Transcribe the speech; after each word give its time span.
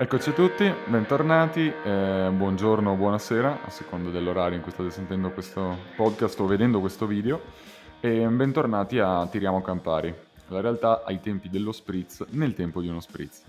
Eccoci 0.00 0.30
a 0.30 0.32
tutti, 0.32 0.72
bentornati, 0.86 1.66
eh, 1.66 2.30
buongiorno 2.32 2.92
o 2.92 2.94
buonasera, 2.94 3.62
a 3.64 3.68
seconda 3.68 4.10
dell'orario 4.10 4.56
in 4.56 4.62
cui 4.62 4.70
state 4.70 4.92
sentendo 4.92 5.32
questo 5.32 5.76
podcast 5.96 6.38
o 6.38 6.46
vedendo 6.46 6.78
questo 6.78 7.04
video, 7.04 7.40
e 7.98 8.24
bentornati 8.28 9.00
a 9.00 9.26
Tiriamo 9.26 9.60
Campari, 9.60 10.14
la 10.50 10.60
realtà 10.60 11.02
ai 11.04 11.20
tempi 11.20 11.48
dello 11.48 11.72
spritz, 11.72 12.24
nel 12.28 12.54
tempo 12.54 12.80
di 12.80 12.86
uno 12.86 13.00
spritz. 13.00 13.42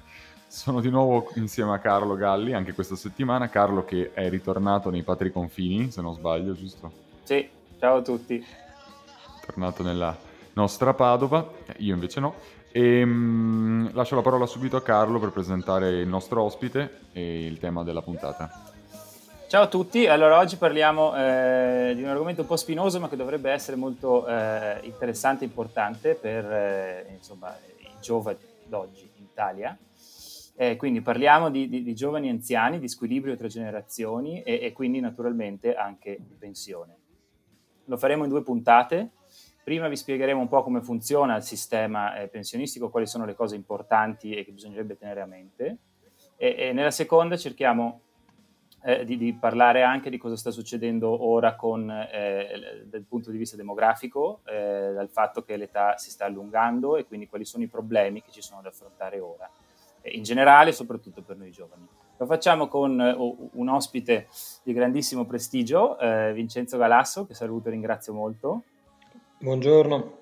Sono 0.47 0.81
di 0.81 0.89
nuovo 0.89 1.29
insieme 1.35 1.71
a 1.71 1.77
Carlo 1.77 2.15
Galli, 2.15 2.53
anche 2.53 2.73
questa 2.73 2.95
settimana, 2.95 3.47
Carlo 3.49 3.85
che 3.85 4.11
è 4.11 4.27
ritornato 4.27 4.89
nei 4.89 5.03
patri 5.03 5.31
confini, 5.31 5.91
se 5.91 6.01
non 6.01 6.15
sbaglio, 6.15 6.53
giusto? 6.53 6.91
Sì, 7.21 7.47
ciao 7.77 7.97
a 7.97 8.01
tutti. 8.01 8.43
Tornato 9.45 9.83
nella 9.83 10.17
nostra 10.53 10.95
Padova, 10.95 11.47
io 11.77 11.93
invece 11.93 12.19
no, 12.19 12.33
e, 12.71 13.03
um, 13.03 13.89
lascio 13.93 14.15
la 14.15 14.21
parola 14.21 14.45
subito 14.45 14.77
a 14.77 14.81
Carlo 14.81 15.19
per 15.19 15.31
presentare 15.31 15.89
il 15.99 16.07
nostro 16.07 16.43
ospite 16.43 17.01
e 17.11 17.45
il 17.45 17.57
tema 17.59 17.83
della 17.83 18.01
puntata. 18.01 18.67
Ciao 19.47 19.63
a 19.63 19.67
tutti, 19.67 20.05
allora 20.05 20.37
oggi 20.37 20.57
parliamo 20.57 21.15
eh, 21.15 21.93
di 21.95 22.03
un 22.03 22.09
argomento 22.09 22.41
un 22.41 22.47
po' 22.47 22.55
spinoso 22.55 22.99
ma 22.99 23.09
che 23.09 23.15
dovrebbe 23.15 23.49
essere 23.49 23.75
molto 23.75 24.27
eh, 24.27 24.79
interessante 24.83 25.43
e 25.43 25.47
importante 25.47 26.13
per 26.13 26.45
eh, 26.45 27.13
insomma, 27.15 27.57
i 27.79 27.89
giovani 27.99 28.37
d'oggi 28.65 29.09
in 29.15 29.23
Italia. 29.23 29.75
quindi 30.77 31.01
parliamo 31.01 31.49
di, 31.49 31.67
di, 31.67 31.81
di, 31.81 31.95
giovani 31.95 32.29
anziani, 32.29 32.77
di 32.77 32.87
squilibrio 32.87 33.35
tra 33.35 33.47
generazioni 33.47 34.43
e, 34.43 34.59
e 34.61 34.71
quindi 34.71 34.99
naturalmente 34.99 35.73
anche 35.73 36.17
di 36.19 36.35
pensione. 36.37 36.97
Lo 37.85 37.97
faremo 37.97 38.25
in 38.25 38.29
due 38.29 38.43
puntate, 38.43 39.09
Prima 39.63 39.87
vi 39.87 39.95
spiegheremo 39.95 40.39
un 40.39 40.47
po' 40.47 40.63
come 40.63 40.81
funziona 40.81 41.35
il 41.35 41.43
sistema 41.43 42.15
eh, 42.15 42.27
pensionistico, 42.27 42.89
quali 42.89 43.05
sono 43.05 43.25
le 43.25 43.35
cose 43.35 43.55
importanti 43.55 44.33
e 44.33 44.43
che 44.43 44.51
bisognerebbe 44.51 44.97
tenere 44.97 45.21
a 45.21 45.25
mente. 45.25 45.77
E, 46.37 46.55
e 46.57 46.73
nella 46.73 46.91
seconda 46.91 47.37
cerchiamo 47.37 48.01
eh, 48.83 49.03
di, 49.03 49.17
di, 49.17 49.33
parlare 49.33 49.83
anche 49.83 50.09
di 50.09 50.17
cosa 50.17 50.37
sta 50.37 50.51
succedendo 50.51 51.25
ora 51.27 51.55
con, 51.55 51.89
eh, 51.89 52.85
dal 52.85 53.03
punto 53.03 53.29
di 53.29 53.37
vista 53.37 53.57
demografico, 53.57 54.41
eh, 54.45 54.91
dal 54.93 55.09
fatto 55.09 55.43
che 55.43 55.57
l'età 55.57 55.97
si 55.97 56.09
sta 56.09 56.25
allungando 56.25 56.95
e 56.95 57.05
quindi 57.05 57.27
quali 57.27 57.45
sono 57.45 57.63
i 57.63 57.67
problemi 57.67 58.21
che 58.21 58.31
ci 58.31 58.41
sono 58.41 58.61
da 58.61 58.69
affrontare 58.69 59.19
ora, 59.19 59.49
in 60.03 60.23
generale 60.23 60.71
soprattutto 60.71 61.21
per 61.21 61.37
noi 61.37 61.51
giovani. 61.51 61.87
Lo 62.17 62.25
facciamo 62.25 62.67
con 62.67 62.99
uh, 62.99 63.49
un 63.53 63.69
ospite 63.69 64.27
di 64.63 64.73
grandissimo 64.73 65.25
prestigio, 65.25 65.97
eh, 65.99 66.33
Vincenzo 66.33 66.77
Galasso, 66.77 67.25
che 67.25 67.33
saluto 67.33 67.69
e 67.69 67.71
ringrazio 67.71 68.13
molto. 68.13 68.63
Buongiorno. 69.41 70.17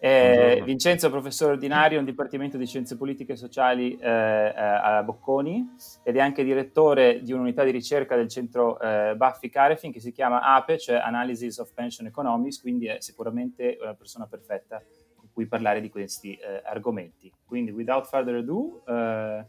Eh, 0.00 0.34
Buongiorno. 0.34 0.64
Vincenzo, 0.64 1.10
professore 1.10 1.52
ordinario 1.52 2.00
in 2.00 2.04
Dipartimento 2.04 2.56
di 2.56 2.66
Scienze 2.66 2.96
Politiche 2.96 3.34
e 3.34 3.36
Sociali 3.36 3.96
eh, 3.96 4.08
eh, 4.08 4.52
a 4.52 5.00
Bocconi 5.04 5.76
ed 6.02 6.16
è 6.16 6.18
anche 6.18 6.42
direttore 6.42 7.22
di 7.22 7.32
un'unità 7.32 7.62
di 7.62 7.70
ricerca 7.70 8.16
del 8.16 8.26
centro 8.26 8.80
eh, 8.80 9.14
Baffi 9.14 9.48
Carefin 9.48 9.92
che 9.92 10.00
si 10.00 10.10
chiama 10.10 10.40
APE, 10.40 10.76
cioè 10.76 10.96
Analysis 10.96 11.58
of 11.58 11.72
Pension 11.72 12.08
Economics, 12.08 12.60
quindi 12.60 12.86
è 12.86 12.96
sicuramente 12.98 13.78
una 13.80 13.94
persona 13.94 14.26
perfetta 14.26 14.82
con 15.14 15.28
cui 15.32 15.46
parlare 15.46 15.80
di 15.80 15.88
questi 15.88 16.34
eh, 16.34 16.62
argomenti. 16.64 17.32
Quindi, 17.44 17.70
without 17.70 18.06
further 18.06 18.34
ado, 18.34 18.82
eh, 18.88 19.44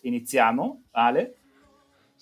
iniziamo. 0.00 0.84
Ale? 0.92 1.41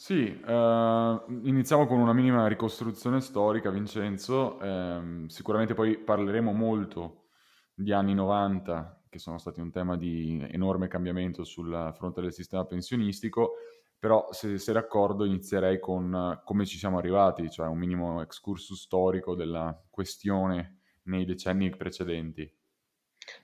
Sì, 0.01 0.25
eh, 0.25 1.23
iniziamo 1.43 1.87
con 1.87 1.98
una 2.01 2.15
minima 2.15 2.47
ricostruzione 2.47 3.20
storica, 3.20 3.69
Vincenzo. 3.69 4.59
Eh, 4.59 5.25
sicuramente 5.27 5.75
poi 5.75 5.98
parleremo 5.98 6.53
molto 6.53 7.27
di 7.75 7.92
anni 7.92 8.15
90, 8.15 9.05
che 9.11 9.19
sono 9.19 9.37
stati 9.37 9.61
un 9.61 9.70
tema 9.70 9.98
di 9.98 10.42
enorme 10.53 10.89
cambiamento 10.89 11.45
sul 11.45 11.92
fronte 11.95 12.23
del 12.23 12.33
sistema 12.33 12.65
pensionistico, 12.65 13.57
però 13.98 14.27
se 14.31 14.57
sei 14.57 14.73
d'accordo 14.73 15.27
inizierei 15.27 15.79
con 15.79 16.41
come 16.45 16.64
ci 16.64 16.79
siamo 16.79 16.97
arrivati, 16.97 17.51
cioè 17.51 17.67
un 17.69 17.77
minimo 17.77 18.23
excursus 18.23 18.80
storico 18.80 19.35
della 19.35 19.79
questione 19.91 20.79
nei 21.05 21.27
decenni 21.27 21.69
precedenti. 21.69 22.51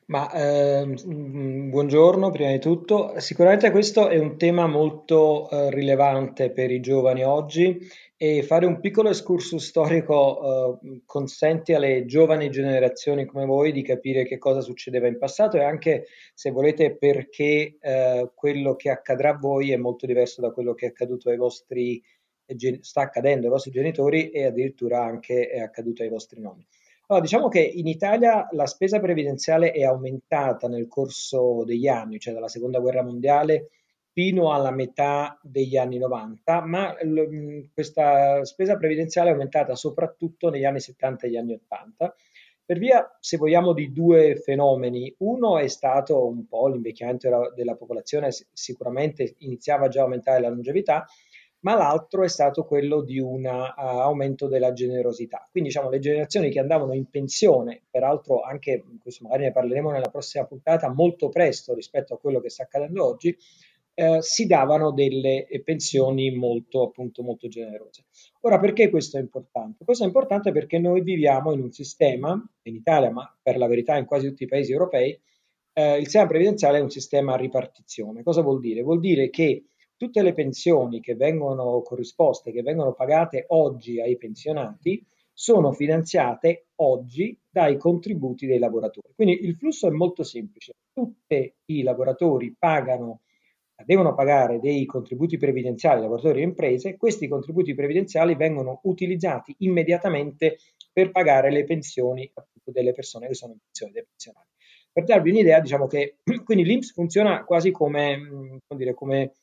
Ma 0.07 0.31
ehm, 0.33 1.69
buongiorno 1.69 2.31
prima 2.31 2.53
di 2.53 2.61
tutto. 2.61 3.19
Sicuramente 3.19 3.73
questo 3.73 4.09
è 4.09 4.19
un 4.19 4.39
tema 4.39 4.67
molto 4.69 5.51
eh, 5.51 5.71
rilevante 5.71 6.53
per 6.53 6.71
i 6.71 6.79
giovani 6.79 7.25
oggi 7.25 7.79
e 8.17 8.43
fare 8.45 8.67
un 8.67 8.79
piccolo 8.81 9.09
excursus 9.09 9.67
storico 9.67 10.79
eh, 10.81 11.03
consente 11.05 11.75
alle 11.75 12.07
giovani 12.07 12.51
generazioni 12.51 13.27
come 13.27 13.45
voi 13.47 13.73
di 13.73 13.83
capire 13.83 14.25
che 14.25 14.39
cosa 14.39 14.61
succedeva 14.61 15.09
in 15.09 15.19
passato 15.19 15.57
e 15.57 15.65
anche, 15.65 16.07
se 16.35 16.51
volete, 16.51 16.97
perché 16.97 17.77
eh, 17.81 18.31
quello 18.33 18.77
che 18.77 18.91
accadrà 18.91 19.31
a 19.31 19.39
voi 19.39 19.73
è 19.73 19.77
molto 19.77 20.07
diverso 20.07 20.41
da 20.41 20.53
quello 20.53 20.73
che 20.73 20.87
è 20.87 20.89
accaduto 20.91 21.31
ai 21.31 21.37
vostri, 21.37 22.01
sta 22.81 23.01
accadendo 23.03 23.47
ai 23.47 23.53
vostri 23.53 23.73
genitori 23.73 24.31
e 24.31 24.45
addirittura 24.45 25.05
anche 25.05 25.49
è 25.49 25.61
accaduto 25.61 26.03
ai 26.03 26.09
vostri 26.09 26.41
nonni. 26.41 26.65
Allora, 27.09 27.25
diciamo 27.25 27.49
che 27.49 27.61
in 27.61 27.87
Italia 27.87 28.49
la 28.51 28.67
spesa 28.67 28.99
previdenziale 28.99 29.71
è 29.71 29.85
aumentata 29.85 30.67
nel 30.67 30.89
corso 30.89 31.63
degli 31.65 31.87
anni, 31.87 32.19
cioè 32.19 32.35
dalla 32.35 32.49
seconda 32.49 32.81
guerra 32.81 33.05
mondiale 33.05 33.71
fino 34.13 34.53
alla 34.53 34.73
metà 34.73 35.39
degli 35.41 35.77
anni 35.77 35.99
90, 35.99 36.65
ma 36.65 36.97
l- 37.03 37.69
questa 37.73 38.45
spesa 38.45 38.77
previdenziale 38.77 39.29
è 39.29 39.33
aumentata 39.33 39.77
soprattutto 39.77 40.51
negli 40.51 40.65
anni 40.65 40.81
70 40.81 41.27
e 41.27 41.29
negli 41.29 41.37
anni 41.37 41.53
80 41.53 42.15
per 42.65 42.79
via, 42.79 43.17
se 43.21 43.37
vogliamo, 43.37 43.73
di 43.73 43.93
due 43.93 44.35
fenomeni. 44.35 45.15
Uno 45.19 45.59
è 45.59 45.69
stato 45.69 46.27
un 46.27 46.49
po' 46.49 46.67
l'invecchiamento 46.67 47.29
della, 47.29 47.53
della 47.55 47.77
popolazione, 47.77 48.31
sicuramente 48.53 49.37
iniziava 49.39 49.87
già 49.87 50.01
a 50.01 50.03
aumentare 50.03 50.41
la 50.41 50.49
longevità, 50.49 51.07
ma 51.61 51.75
l'altro 51.75 52.23
è 52.23 52.29
stato 52.29 52.65
quello 52.65 53.03
di 53.03 53.19
un 53.19 53.45
uh, 53.45 53.73
aumento 53.77 54.47
della 54.47 54.73
generosità. 54.73 55.47
Quindi 55.51 55.71
diciamo 55.71 55.91
le 55.91 55.99
generazioni 55.99 56.51
che 56.51 56.61
andavano 56.61 56.95
in 56.95 57.09
pensione, 57.09 57.83
peraltro 57.91 58.43
anche, 58.43 58.85
questo 59.01 59.25
magari 59.25 59.45
ne 59.45 59.53
parleremo 59.53 59.91
nella 59.91 60.11
prossima 60.11 60.45
puntata, 60.45 60.93
molto 60.93 61.29
presto 61.29 61.75
rispetto 61.75 62.15
a 62.15 62.19
quello 62.19 62.41
che 62.41 62.51
sta 62.51 62.65
accadendo 62.65 63.05
oggi, 63.05 63.37
eh, 63.99 64.19
si 64.21 64.47
davano 64.47 64.93
delle 64.93 65.47
pensioni 65.65 66.31
molto, 66.31 66.83
appunto, 66.83 67.23
molto 67.23 67.49
generose. 67.49 68.05
Ora, 68.43 68.59
perché 68.59 68.91
questo 68.91 69.17
è 69.17 69.21
importante? 69.21 69.85
Questo 69.85 70.05
è 70.05 70.07
importante 70.07 70.53
perché 70.53 70.79
noi 70.79 71.01
viviamo 71.01 71.53
in 71.53 71.61
un 71.63 71.73
sistema, 71.73 72.39
in 72.63 72.75
Italia, 72.75 73.11
ma 73.11 73.35
per 73.43 73.57
la 73.57 73.67
verità 73.67 73.97
in 73.97 74.05
quasi 74.05 74.29
tutti 74.29 74.45
i 74.45 74.49
paesi 74.49 74.73
europei, 74.73 75.19
eh, 75.73 75.97
il 75.97 76.05
sistema 76.05 76.27
previdenziale 76.27 76.79
è 76.79 76.83
un 76.83 76.91
sistema 76.91 77.33
a 77.33 77.37
ripartizione. 77.37 78.23
Cosa 78.23 78.43
vuol 78.43 78.61
dire? 78.61 78.83
Vuol 78.83 79.01
dire 79.01 79.31
che 79.31 79.65
tutte 79.97 80.23
le 80.23 80.33
pensioni 80.33 81.01
che 81.01 81.15
vengono 81.15 81.81
corrisposte, 81.83 82.53
che 82.53 82.63
vengono 82.63 82.93
pagate 82.93 83.45
oggi 83.49 84.01
ai 84.01 84.17
pensionati, 84.17 85.05
sono 85.33 85.73
finanziate 85.73 86.69
oggi 86.77 87.39
dai 87.51 87.77
contributi 87.77 88.47
dei 88.47 88.59
lavoratori. 88.59 89.13
Quindi 89.15 89.45
il 89.45 89.57
flusso 89.57 89.87
è 89.87 89.91
molto 89.91 90.23
semplice. 90.23 90.73
Tutti 90.93 91.55
i 91.67 91.83
lavoratori 91.83 92.55
pagano, 92.59 93.21
devono 93.85 94.15
pagare 94.15 94.59
dei 94.59 94.87
contributi 94.87 95.37
previdenziali, 95.37 96.01
lavoratori 96.01 96.41
e 96.41 96.45
imprese, 96.45 96.97
questi 96.97 97.29
contributi 97.29 97.75
previdenziali 97.75 98.35
vengono 98.35 98.81
utilizzati 98.85 99.55
immediatamente 99.59 100.57
per 100.91 101.11
pagare 101.11 101.51
le 101.51 101.65
pensioni 101.65 102.33
delle 102.65 102.93
persone 102.93 103.29
che 103.29 103.35
sono 103.35 103.53
in 103.53 103.59
pensione, 103.59 103.93
dei 103.93 104.07
pensionati. 104.09 104.49
Per 104.91 105.05
darvi 105.05 105.29
un'idea, 105.29 105.61
diciamo 105.61 105.87
che 105.87 106.17
quindi 106.45 106.65
l'INPS 106.65 106.93
funziona 106.93 107.45
quasi 107.45 107.71
come, 107.71 108.19
come, 108.67 108.81
dire, 108.81 108.95
come 108.95 109.35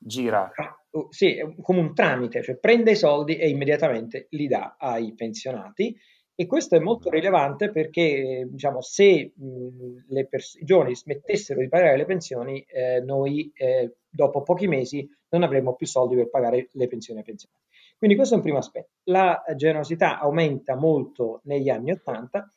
gira. 0.00 0.50
Oh, 0.92 1.06
sì, 1.10 1.36
come 1.60 1.78
un 1.78 1.94
tramite, 1.94 2.42
cioè 2.42 2.56
prende 2.56 2.92
i 2.92 2.96
soldi 2.96 3.36
e 3.36 3.48
immediatamente 3.48 4.26
li 4.30 4.48
dà 4.48 4.76
ai 4.78 5.14
pensionati. 5.14 5.96
E 6.34 6.46
questo 6.46 6.74
è 6.74 6.78
molto 6.78 7.10
rilevante 7.10 7.70
perché, 7.70 8.48
diciamo, 8.50 8.80
se 8.80 9.32
mh, 9.36 10.24
pers- 10.28 10.54
i 10.54 10.64
giovani 10.64 10.96
smettessero 10.96 11.60
di 11.60 11.68
pagare 11.68 11.98
le 11.98 12.06
pensioni, 12.06 12.60
eh, 12.62 13.00
noi 13.00 13.52
eh, 13.54 13.96
dopo 14.08 14.42
pochi 14.42 14.66
mesi 14.66 15.06
non 15.28 15.42
avremmo 15.42 15.74
più 15.74 15.86
soldi 15.86 16.16
per 16.16 16.30
pagare 16.30 16.68
le 16.72 16.88
pensioni 16.88 17.20
ai 17.20 17.26
pensionati. 17.26 17.60
Quindi 17.98 18.16
questo 18.16 18.34
è 18.34 18.38
un 18.38 18.42
primo 18.42 18.58
aspetto. 18.58 18.92
La 19.04 19.44
generosità 19.54 20.18
aumenta 20.18 20.74
molto 20.74 21.42
negli 21.44 21.68
anni 21.68 21.90
80 21.90 22.50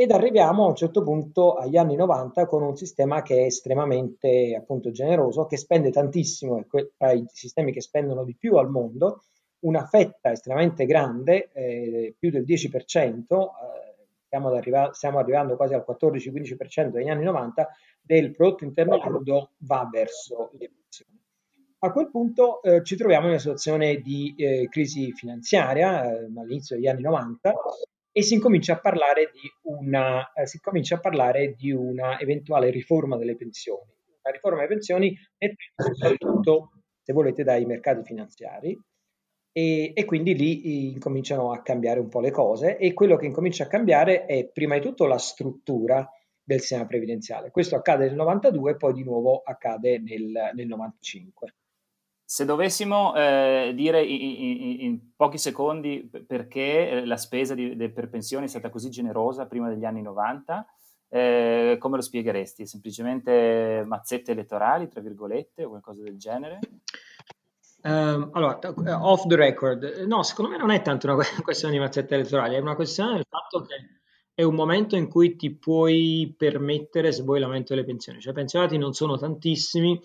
ed 0.00 0.12
arriviamo 0.12 0.64
a 0.64 0.68
un 0.68 0.76
certo 0.76 1.02
punto 1.02 1.56
agli 1.56 1.76
anni 1.76 1.94
90 1.94 2.46
con 2.46 2.62
un 2.62 2.74
sistema 2.74 3.20
che 3.20 3.36
è 3.36 3.44
estremamente 3.44 4.56
appunto 4.56 4.90
generoso, 4.90 5.44
che 5.44 5.58
spende 5.58 5.90
tantissimo, 5.90 6.58
è 6.58 6.86
tra 6.96 7.12
i 7.12 7.22
sistemi 7.30 7.70
che 7.70 7.82
spendono 7.82 8.24
di 8.24 8.34
più 8.34 8.56
al 8.56 8.70
mondo, 8.70 9.24
una 9.58 9.84
fetta 9.84 10.32
estremamente 10.32 10.86
grande, 10.86 11.50
eh, 11.52 12.14
più 12.18 12.30
del 12.30 12.44
10%, 12.44 13.50
eh, 13.50 14.06
stiamo, 14.24 14.48
arriva- 14.54 14.90
stiamo, 14.94 15.18
arrivando 15.18 15.56
quasi 15.56 15.74
al 15.74 15.84
14-15% 15.86 16.96
negli 16.96 17.10
anni 17.10 17.24
90, 17.24 17.68
del 18.00 18.30
prodotto 18.30 18.64
interno 18.64 18.96
lordo 18.96 19.50
va 19.58 19.86
verso 19.92 20.48
le 20.58 20.70
pensioni. 20.74 21.20
A 21.80 21.92
quel 21.92 22.08
punto 22.08 22.62
eh, 22.62 22.82
ci 22.84 22.96
troviamo 22.96 23.24
in 23.24 23.32
una 23.32 23.38
situazione 23.38 23.96
di 23.96 24.34
eh, 24.38 24.66
crisi 24.70 25.12
finanziaria 25.12 26.10
eh, 26.10 26.24
all'inizio 26.24 26.76
degli 26.76 26.88
anni 26.88 27.02
90 27.02 27.52
e 28.12 28.22
si 28.22 28.34
incomincia 28.34 28.74
a 28.74 28.80
parlare 28.80 29.30
di 29.32 29.48
una, 29.62 30.32
eh, 30.32 30.46
si 30.46 30.60
comincia 30.60 30.96
a 30.96 31.00
parlare 31.00 31.54
di 31.54 31.70
una 31.70 32.18
eventuale 32.18 32.70
riforma 32.70 33.16
delle 33.16 33.36
pensioni, 33.36 33.92
una 34.22 34.32
riforma 34.32 34.56
delle 34.58 34.68
pensioni 34.68 35.16
è 35.36 35.52
soprattutto, 35.76 36.70
se 37.02 37.12
volete, 37.12 37.44
dai 37.44 37.64
mercati 37.64 38.02
finanziari 38.04 38.76
e, 39.52 39.92
e, 39.94 40.04
quindi 40.04 40.34
lì 40.34 40.92
incominciano 40.92 41.52
a 41.52 41.62
cambiare 41.62 42.00
un 42.00 42.08
po' 42.08 42.20
le 42.20 42.30
cose 42.30 42.76
e 42.76 42.92
quello 42.92 43.16
che 43.16 43.26
incomincia 43.26 43.64
a 43.64 43.68
cambiare 43.68 44.26
è 44.26 44.48
prima 44.48 44.74
di 44.74 44.80
tutto 44.80 45.06
la 45.06 45.18
struttura 45.18 46.08
del 46.42 46.60
sistema 46.60 46.86
previdenziale. 46.86 47.50
Questo 47.50 47.76
accade 47.76 48.06
nel 48.06 48.14
92 48.16 48.72
e 48.72 48.76
poi 48.76 48.92
di 48.92 49.04
nuovo 49.04 49.42
accade 49.44 49.98
nel, 49.98 50.50
nel 50.54 50.66
95. 50.66 51.54
Se 52.30 52.44
dovessimo 52.44 53.12
eh, 53.16 53.72
dire 53.74 54.04
in, 54.04 54.20
in, 54.20 54.80
in, 54.82 55.00
pochi 55.16 55.36
secondi 55.36 56.08
perché 56.24 57.02
la 57.04 57.16
spesa 57.16 57.54
di, 57.54 57.74
de, 57.74 57.90
per 57.90 58.08
pensioni 58.08 58.44
è 58.44 58.48
stata 58.48 58.70
così 58.70 58.88
generosa 58.88 59.48
prima 59.48 59.68
degli 59.68 59.84
anni 59.84 60.00
90, 60.00 60.64
eh, 61.08 61.76
come 61.80 61.96
lo 61.96 62.02
spiegheresti? 62.02 62.66
Semplicemente 62.66 63.82
mazzette 63.84 64.30
elettorali, 64.30 64.86
tra 64.86 65.00
virgolette, 65.00 65.64
o 65.64 65.70
qualcosa 65.70 66.04
del 66.04 66.18
genere? 66.18 66.60
Um, 67.82 68.30
allora, 68.32 68.60
off 69.04 69.26
the 69.26 69.34
record, 69.34 70.04
no, 70.06 70.22
secondo 70.22 70.52
me 70.52 70.56
non 70.56 70.70
è 70.70 70.82
tanto 70.82 71.12
una 71.12 71.16
questione 71.42 71.74
di 71.74 71.80
mazzette 71.80 72.14
elettorali, 72.14 72.54
è 72.54 72.60
una 72.60 72.76
questione 72.76 73.14
del 73.14 73.26
fatto 73.28 73.62
che 73.62 73.74
è 74.34 74.44
un 74.44 74.54
momento 74.54 74.94
in 74.94 75.08
cui 75.08 75.34
ti 75.34 75.52
puoi 75.52 76.32
permettere, 76.38 77.10
se 77.10 77.24
vuoi, 77.24 77.40
l'aumento 77.40 77.74
delle 77.74 77.84
pensioni. 77.84 78.20
Cioè, 78.20 78.30
i 78.30 78.36
pensionati 78.36 78.78
non 78.78 78.92
sono 78.92 79.18
tantissimi, 79.18 80.00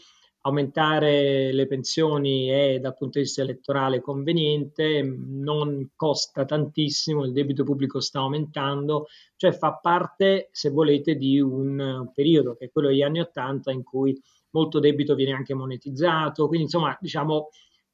aumentare 0.45 1.51
le 1.51 1.65
pensioni 1.65 2.47
è 2.47 2.79
dal 2.79 2.95
punto 2.95 3.17
di 3.17 3.25
vista 3.25 3.41
elettorale 3.41 3.99
conveniente, 3.99 5.01
non 5.01 5.89
costa 5.95 6.45
tantissimo, 6.45 7.25
il 7.25 7.31
debito 7.31 7.63
pubblico 7.63 7.99
sta 7.99 8.19
aumentando, 8.19 9.07
cioè 9.35 9.51
fa 9.51 9.73
parte, 9.73 10.49
se 10.51 10.69
volete, 10.69 11.15
di 11.15 11.39
un 11.39 12.11
periodo 12.13 12.55
che 12.55 12.65
è 12.65 12.71
quello 12.71 12.89
degli 12.89 13.01
anni 13.01 13.21
Ottanta 13.21 13.71
in 13.71 13.83
cui 13.83 14.19
molto 14.51 14.79
debito 14.79 15.15
viene 15.15 15.33
anche 15.33 15.55
monetizzato, 15.55 16.47
quindi 16.47 16.65
insomma 16.65 16.95
diciamo 17.01 17.49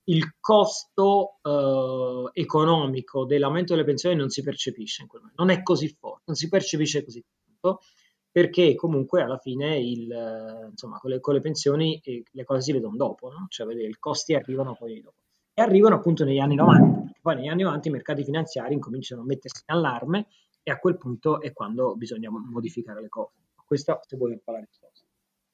il 0.05 0.35
costo 0.39 1.39
eh, 1.41 2.41
economico 2.41 3.25
dell'aumento 3.25 3.73
delle 3.73 3.85
pensioni 3.85 4.15
non 4.15 4.29
si 4.29 4.43
percepisce 4.43 5.03
in 5.03 5.07
quel 5.07 5.21
momento, 5.21 5.41
non 5.41 5.53
è 5.53 5.63
così 5.63 5.87
forte, 5.97 6.23
non 6.25 6.35
si 6.35 6.49
percepisce 6.49 7.03
così 7.03 7.23
tanto 7.61 7.79
perché 8.31 8.75
comunque 8.75 9.21
alla 9.21 9.37
fine 9.37 9.77
il, 9.77 10.69
insomma, 10.69 10.97
con, 10.99 11.09
le, 11.09 11.19
con 11.19 11.33
le 11.33 11.41
pensioni 11.41 11.99
eh, 12.03 12.23
le 12.31 12.43
cose 12.45 12.61
si 12.61 12.71
vedono 12.71 12.95
dopo, 12.95 13.29
no? 13.29 13.45
cioè 13.49 13.71
i 13.73 13.95
costi 13.99 14.33
arrivano 14.33 14.75
poi 14.75 15.01
dopo. 15.01 15.17
E 15.53 15.61
arrivano 15.61 15.95
appunto 15.95 16.23
negli 16.23 16.39
anni 16.39 16.55
90, 16.55 16.99
perché 16.99 17.19
poi 17.21 17.35
negli 17.35 17.47
anni 17.49 17.63
90 17.63 17.89
i 17.89 17.91
mercati 17.91 18.23
finanziari 18.23 18.73
incominciano 18.73 19.21
a 19.21 19.25
mettersi 19.25 19.63
in 19.67 19.75
allarme 19.75 20.27
e 20.63 20.71
a 20.71 20.79
quel 20.79 20.97
punto 20.97 21.41
è 21.41 21.51
quando 21.51 21.95
bisogna 21.95 22.29
modificare 22.29 23.01
le 23.01 23.09
cose. 23.09 23.35
Questo 23.65 23.99
se 24.07 24.15
vuoi 24.15 24.39
parlare 24.41 24.69
di 24.71 24.77
cose. 24.79 25.05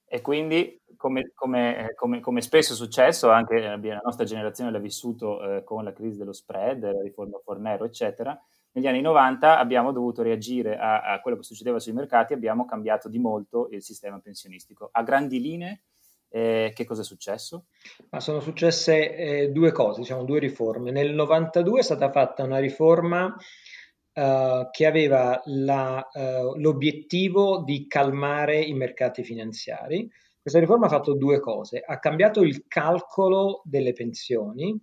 E 0.09 0.21
quindi, 0.21 0.79
come, 0.95 1.31
come, 1.33 1.93
come, 1.95 2.21
come, 2.21 2.41
spesso 2.41 2.73
è 2.73 2.75
successo, 2.75 3.29
anche 3.29 3.59
la 3.59 4.01
nostra 4.01 4.23
generazione 4.23 4.71
l'ha 4.71 4.79
vissuto 4.79 5.41
eh, 5.41 5.63
con 5.63 5.83
la 5.83 5.91
crisi 5.91 6.17
dello 6.17 6.31
spread, 6.31 6.83
la 6.83 7.01
riforma 7.01 7.39
Fornero, 7.43 7.83
eccetera, 7.83 8.39
negli 8.71 8.87
anni 8.87 9.01
90 9.01 9.57
abbiamo 9.57 9.91
dovuto 9.91 10.21
reagire 10.21 10.77
a, 10.77 11.01
a, 11.01 11.19
quello 11.21 11.37
che 11.37 11.43
succedeva 11.43 11.79
sui 11.79 11.93
mercati, 11.93 12.33
abbiamo 12.33 12.65
cambiato 12.65 13.09
di 13.09 13.17
molto 13.17 13.67
il 13.71 13.81
sistema 13.81 14.19
pensionistico. 14.19 14.89
A 14.91 15.01
grandi 15.03 15.41
linee, 15.41 15.81
eh, 16.29 16.71
che 16.75 16.85
cosa 16.85 17.01
è 17.01 17.03
successo? 17.03 17.65
Ma 18.09 18.19
sono 18.19 18.39
successe 18.39 19.15
eh, 19.15 19.49
due 19.49 19.71
cose, 19.71 20.01
diciamo 20.01 20.23
due 20.23 20.39
riforme. 20.39 20.91
Nel 20.91 21.13
92 21.13 21.79
è 21.79 21.83
stata 21.83 22.11
fatta 22.11 22.43
una 22.43 22.59
riforma 22.59 23.25
uh, 23.25 24.69
che 24.69 24.85
aveva 24.85 25.41
la, 25.45 26.07
uh, 26.11 26.57
l'obiettivo 26.59 27.63
di 27.63 27.87
calmare 27.87 28.59
i 28.61 28.73
mercati 28.73 29.23
finanziari. 29.23 30.09
Questa 30.39 30.59
riforma 30.59 30.85
ha 30.85 30.89
fatto 30.89 31.13
due 31.13 31.39
cose. 31.39 31.81
Ha 31.85 31.99
cambiato 31.99 32.41
il 32.41 32.65
calcolo 32.67 33.61
delle 33.65 33.93
pensioni, 33.93 34.77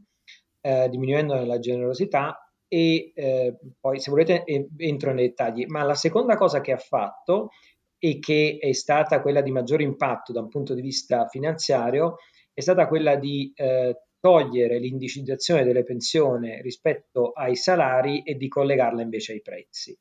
eh, 0.60 0.88
diminuendo 0.88 1.42
la 1.44 1.58
generosità 1.58 2.43
e 2.68 3.12
eh, 3.14 3.56
poi 3.78 4.00
se 4.00 4.10
volete 4.10 4.44
entro 4.76 5.12
nei 5.12 5.28
dettagli, 5.28 5.64
ma 5.66 5.82
la 5.82 5.94
seconda 5.94 6.36
cosa 6.36 6.60
che 6.60 6.72
ha 6.72 6.78
fatto 6.78 7.50
e 7.98 8.18
che 8.18 8.58
è 8.60 8.72
stata 8.72 9.20
quella 9.22 9.40
di 9.40 9.50
maggior 9.50 9.80
impatto 9.80 10.32
da 10.32 10.40
un 10.40 10.48
punto 10.48 10.74
di 10.74 10.82
vista 10.82 11.26
finanziario 11.26 12.16
è 12.52 12.60
stata 12.60 12.86
quella 12.86 13.16
di 13.16 13.52
eh, 13.54 13.96
togliere 14.20 14.78
l'indicizzazione 14.78 15.64
delle 15.64 15.84
pensioni 15.84 16.60
rispetto 16.62 17.32
ai 17.32 17.56
salari 17.56 18.22
e 18.22 18.36
di 18.36 18.48
collegarla 18.48 19.02
invece 19.02 19.32
ai 19.32 19.42
prezzi. 19.42 19.96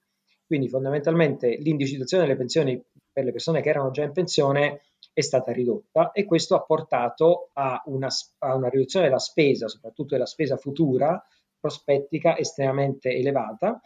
Quindi 0.45 0.69
fondamentalmente 0.69 1.55
l'indicizzazione 1.57 2.23
delle 2.23 2.37
pensioni 2.37 2.81
per 3.11 3.23
le 3.23 3.31
persone 3.31 3.61
che 3.61 3.69
erano 3.69 3.91
già 3.91 4.03
in 4.03 4.11
pensione 4.11 4.81
è 5.13 5.21
stata 5.21 5.51
ridotta 5.51 6.11
e 6.11 6.25
questo 6.25 6.55
ha 6.55 6.61
portato 6.61 7.49
a 7.53 7.81
una, 7.85 8.07
a 8.39 8.55
una 8.55 8.69
riduzione 8.69 9.05
della 9.05 9.19
spesa, 9.19 9.67
soprattutto 9.67 10.15
della 10.15 10.25
spesa 10.25 10.57
futura, 10.57 11.23
prospettica 11.63 12.37
estremamente 12.37 13.09
elevata 13.09 13.79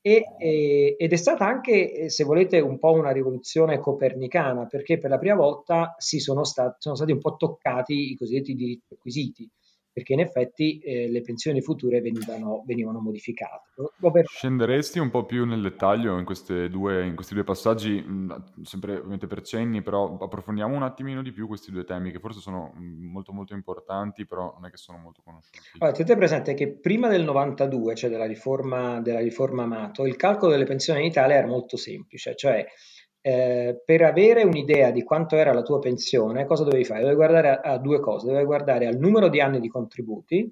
e, 0.00 0.24
e, 0.38 0.96
ed 0.98 1.12
è 1.12 1.16
stata 1.16 1.46
anche, 1.46 2.08
se 2.08 2.24
volete, 2.24 2.60
un 2.60 2.78
po' 2.78 2.92
una 2.92 3.10
rivoluzione 3.10 3.78
copernicana 3.80 4.64
perché 4.64 4.96
per 4.96 5.10
la 5.10 5.18
prima 5.18 5.34
volta 5.34 5.94
sono, 5.98 6.44
stat- 6.44 6.76
sono 6.78 6.94
stati 6.94 7.12
un 7.12 7.18
po' 7.18 7.36
toccati 7.36 8.12
i 8.12 8.16
cosiddetti 8.16 8.54
diritti 8.54 8.94
acquisiti 8.94 9.50
perché 9.92 10.12
in 10.12 10.20
effetti 10.20 10.78
eh, 10.78 11.08
le 11.08 11.20
pensioni 11.22 11.60
future 11.60 12.00
venivano, 12.00 12.62
venivano 12.66 13.00
modificate. 13.00 13.70
Per... 13.98 14.26
Scenderesti 14.26 14.98
un 14.98 15.10
po' 15.10 15.24
più 15.24 15.44
nel 15.44 15.60
dettaglio 15.60 16.18
in, 16.18 16.24
due, 16.70 17.04
in, 17.04 17.14
questi 17.14 17.34
due 17.34 17.44
passaggi, 17.44 18.00
mh, 18.00 18.62
sempre 18.62 18.96
ovviamente 18.96 19.26
per 19.26 19.42
cenni, 19.42 19.82
però 19.82 20.16
approfondiamo 20.18 20.74
un 20.74 20.82
attimino 20.82 21.22
di 21.22 21.32
più 21.32 21.46
questi 21.46 21.70
due 21.70 21.84
temi 21.84 22.10
che 22.12 22.20
forse 22.20 22.40
sono 22.40 22.72
molto 22.76 23.32
molto 23.32 23.54
importanti, 23.54 24.26
però 24.26 24.52
non 24.54 24.66
è 24.66 24.70
che 24.70 24.76
sono 24.76 24.98
molto 24.98 25.22
conosciuti. 25.24 25.58
Allora, 25.78 25.96
tenete 25.96 26.16
presente 26.16 26.54
che 26.54 26.78
prima 26.78 27.08
del 27.08 27.24
92, 27.24 27.94
cioè 27.94 28.10
della 28.10 28.26
riforma, 28.26 29.00
della 29.00 29.20
riforma 29.20 29.64
Amato, 29.64 30.06
il 30.06 30.16
calcolo 30.16 30.52
delle 30.52 30.64
pensioni 30.64 31.00
in 31.00 31.06
Italia 31.06 31.36
era 31.36 31.46
molto 31.46 31.76
semplice, 31.76 32.34
cioè 32.36 32.66
eh, 33.20 33.82
per 33.84 34.02
avere 34.02 34.42
un'idea 34.42 34.90
di 34.90 35.02
quanto 35.02 35.36
era 35.36 35.52
la 35.52 35.62
tua 35.62 35.78
pensione, 35.78 36.46
cosa 36.46 36.64
dovevi 36.64 36.84
fare? 36.84 37.00
Dovevi 37.00 37.16
guardare 37.16 37.48
a, 37.50 37.60
a, 37.72 37.78
due 37.78 38.00
cose, 38.00 38.26
dovevi 38.26 38.44
guardare 38.44 38.86
al 38.86 38.96
numero 38.96 39.28
di 39.28 39.40
anni 39.40 39.60
di 39.60 39.68
contributi 39.68 40.50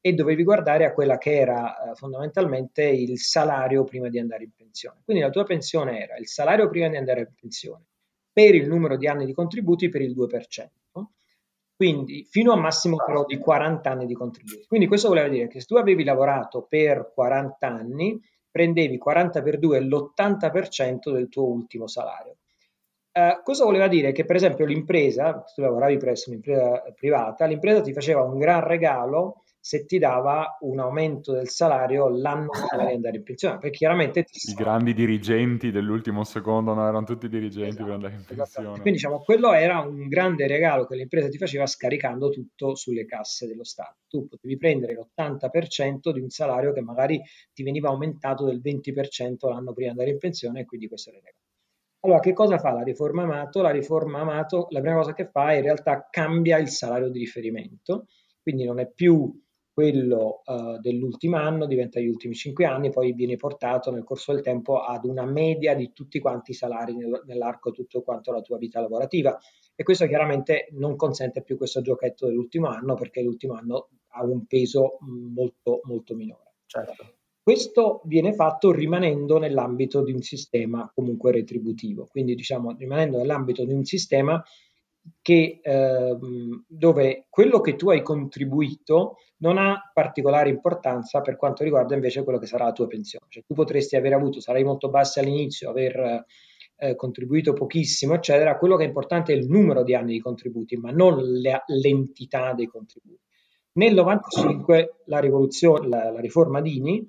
e 0.00 0.12
dovevi 0.12 0.44
guardare 0.44 0.84
a 0.84 0.92
quella 0.92 1.18
che 1.18 1.34
era 1.34 1.90
eh, 1.90 1.94
fondamentalmente 1.94 2.84
il 2.84 3.18
salario 3.18 3.84
prima 3.84 4.08
di 4.08 4.18
andare 4.18 4.44
in 4.44 4.52
pensione. 4.54 5.00
Quindi 5.04 5.22
la 5.22 5.30
tua 5.30 5.44
pensione 5.44 6.02
era 6.02 6.16
il 6.16 6.28
salario 6.28 6.68
prima 6.68 6.88
di 6.88 6.96
andare 6.96 7.20
in 7.20 7.32
pensione 7.38 7.84
per 8.32 8.54
il 8.54 8.68
numero 8.68 8.96
di 8.96 9.06
anni 9.06 9.24
di 9.24 9.32
contributi 9.32 9.88
per 9.88 10.02
il 10.02 10.14
2%. 10.14 10.68
Quindi 11.76 12.24
fino 12.30 12.52
a 12.52 12.56
massimo 12.56 12.96
però 12.96 13.24
di 13.24 13.36
40 13.38 13.90
anni 13.90 14.06
di 14.06 14.14
contributi. 14.14 14.64
Quindi 14.66 14.86
questo 14.86 15.08
voleva 15.08 15.28
dire 15.28 15.48
che 15.48 15.60
se 15.60 15.66
tu 15.66 15.76
avevi 15.76 16.04
lavorato 16.04 16.66
per 16.68 17.10
40 17.12 17.66
anni, 17.66 18.20
prendevi 18.54 18.98
40 18.98 19.42
per 19.42 19.58
2 19.58 19.80
l'80% 19.80 21.10
del 21.10 21.28
tuo 21.28 21.46
ultimo 21.46 21.88
salario. 21.88 22.36
Uh, 23.10 23.42
cosa 23.42 23.64
voleva 23.64 23.88
dire? 23.88 24.12
Che 24.12 24.24
per 24.24 24.36
esempio 24.36 24.64
l'impresa, 24.64 25.42
tu 25.52 25.60
lavoravi 25.60 25.96
presso 25.96 26.30
un'impresa 26.30 26.84
privata, 26.94 27.46
l'impresa 27.46 27.80
ti 27.80 27.92
faceva 27.92 28.22
un 28.22 28.38
gran 28.38 28.60
regalo 28.60 29.42
se 29.66 29.86
ti 29.86 29.98
dava 29.98 30.58
un 30.60 30.78
aumento 30.78 31.32
del 31.32 31.48
salario 31.48 32.10
l'anno 32.10 32.50
prima 32.68 32.84
di 32.84 32.92
andare 32.92 33.16
in 33.16 33.22
pensione, 33.22 33.56
perché 33.56 33.78
chiaramente 33.78 34.26
I 34.30 34.52
grandi 34.52 34.92
dirigenti 34.92 35.70
dell'ultimo 35.70 36.22
secondo 36.22 36.74
non 36.74 36.86
erano 36.86 37.06
tutti 37.06 37.30
dirigenti 37.30 37.68
esatto, 37.70 37.84
per 37.84 37.94
andare 37.94 38.12
in 38.12 38.24
pensione. 38.26 38.72
Quindi 38.72 38.90
diciamo, 38.90 39.20
quello 39.20 39.54
era 39.54 39.80
un 39.80 40.06
grande 40.06 40.46
regalo 40.46 40.84
che 40.84 40.96
l'impresa 40.96 41.30
ti 41.30 41.38
faceva 41.38 41.64
scaricando 41.64 42.28
tutto 42.28 42.74
sulle 42.74 43.06
casse 43.06 43.46
dello 43.46 43.64
Stato. 43.64 44.00
Tu 44.06 44.28
potevi 44.28 44.58
prendere 44.58 44.92
l'80% 44.92 46.12
di 46.12 46.20
un 46.20 46.28
salario 46.28 46.74
che 46.74 46.82
magari 46.82 47.18
ti 47.54 47.62
veniva 47.62 47.88
aumentato 47.88 48.44
del 48.44 48.60
20% 48.62 49.48
l'anno 49.48 49.72
prima 49.72 49.92
di 49.92 49.98
andare 49.98 50.10
in 50.10 50.18
pensione 50.18 50.60
e 50.60 50.64
quindi 50.66 50.88
questo 50.88 51.08
era 51.08 51.20
il 51.20 51.24
regalo. 51.24 51.42
Allora, 52.00 52.20
che 52.20 52.34
cosa 52.34 52.58
fa 52.58 52.70
la 52.70 52.82
riforma 52.82 53.22
Amato? 53.22 53.62
La 53.62 53.70
riforma 53.70 54.20
Amato, 54.20 54.66
la 54.68 54.80
prima 54.82 54.96
cosa 54.96 55.14
che 55.14 55.26
fa 55.26 55.52
è 55.52 55.56
in 55.56 55.62
realtà 55.62 56.06
cambia 56.10 56.58
il 56.58 56.68
salario 56.68 57.08
di 57.08 57.18
riferimento, 57.18 58.08
quindi 58.42 58.64
non 58.64 58.78
è 58.78 58.86
più 58.86 59.42
quello 59.74 60.42
uh, 60.44 60.78
dell'ultimo 60.78 61.36
anno 61.36 61.66
diventa 61.66 61.98
gli 61.98 62.06
ultimi 62.06 62.34
cinque 62.34 62.64
anni, 62.64 62.90
poi 62.90 63.12
viene 63.12 63.34
portato 63.34 63.90
nel 63.90 64.04
corso 64.04 64.32
del 64.32 64.40
tempo 64.40 64.78
ad 64.78 65.04
una 65.04 65.26
media 65.26 65.74
di 65.74 65.92
tutti 65.92 66.20
quanti 66.20 66.52
i 66.52 66.54
salari 66.54 66.94
nel, 66.94 67.22
nell'arco 67.26 67.72
tutto 67.72 68.02
quanto 68.02 68.30
la 68.30 68.40
tua 68.40 68.56
vita 68.56 68.80
lavorativa. 68.80 69.36
E 69.74 69.82
questo 69.82 70.06
chiaramente 70.06 70.68
non 70.74 70.94
consente 70.94 71.42
più 71.42 71.56
questo 71.56 71.80
giochetto 71.80 72.26
dell'ultimo 72.26 72.68
anno 72.68 72.94
perché 72.94 73.20
l'ultimo 73.20 73.54
anno 73.54 73.88
ha 74.10 74.22
un 74.22 74.46
peso 74.46 74.98
molto, 75.00 75.80
molto 75.82 76.14
minore. 76.14 76.54
Certo. 76.66 77.16
Questo 77.42 78.00
viene 78.04 78.32
fatto 78.32 78.70
rimanendo 78.70 79.38
nell'ambito 79.38 80.04
di 80.04 80.12
un 80.12 80.22
sistema 80.22 80.90
comunque 80.94 81.32
retributivo, 81.32 82.06
quindi 82.08 82.34
diciamo 82.36 82.74
rimanendo 82.78 83.18
nell'ambito 83.18 83.64
di 83.64 83.74
un 83.74 83.84
sistema 83.84 84.42
che, 85.20 85.60
eh, 85.62 86.16
dove 86.66 87.26
quello 87.28 87.60
che 87.60 87.76
tu 87.76 87.90
hai 87.90 88.02
contribuito 88.02 89.16
non 89.38 89.58
ha 89.58 89.90
particolare 89.92 90.48
importanza 90.48 91.20
per 91.20 91.36
quanto 91.36 91.62
riguarda 91.64 91.94
invece 91.94 92.24
quello 92.24 92.38
che 92.38 92.46
sarà 92.46 92.64
la 92.64 92.72
tua 92.72 92.86
pensione. 92.86 93.26
Cioè, 93.28 93.42
tu 93.46 93.54
potresti 93.54 93.96
aver 93.96 94.14
avuto 94.14 94.40
salari 94.40 94.64
molto 94.64 94.88
bassi 94.88 95.18
all'inizio, 95.18 95.70
aver 95.70 96.24
eh, 96.76 96.94
contribuito 96.94 97.52
pochissimo, 97.52 98.14
eccetera, 98.14 98.56
quello 98.56 98.76
che 98.76 98.84
è 98.84 98.86
importante 98.86 99.32
è 99.32 99.36
il 99.36 99.48
numero 99.48 99.82
di 99.82 99.94
anni 99.94 100.12
di 100.12 100.20
contributi, 100.20 100.76
ma 100.76 100.90
non 100.90 101.22
le, 101.22 101.62
l'entità 101.66 102.52
dei 102.52 102.66
contributi. 102.66 103.20
Nel 103.72 103.94
95 103.94 105.02
la, 105.06 105.20
la, 105.20 106.10
la 106.12 106.20
riforma 106.20 106.60
Dini 106.60 107.06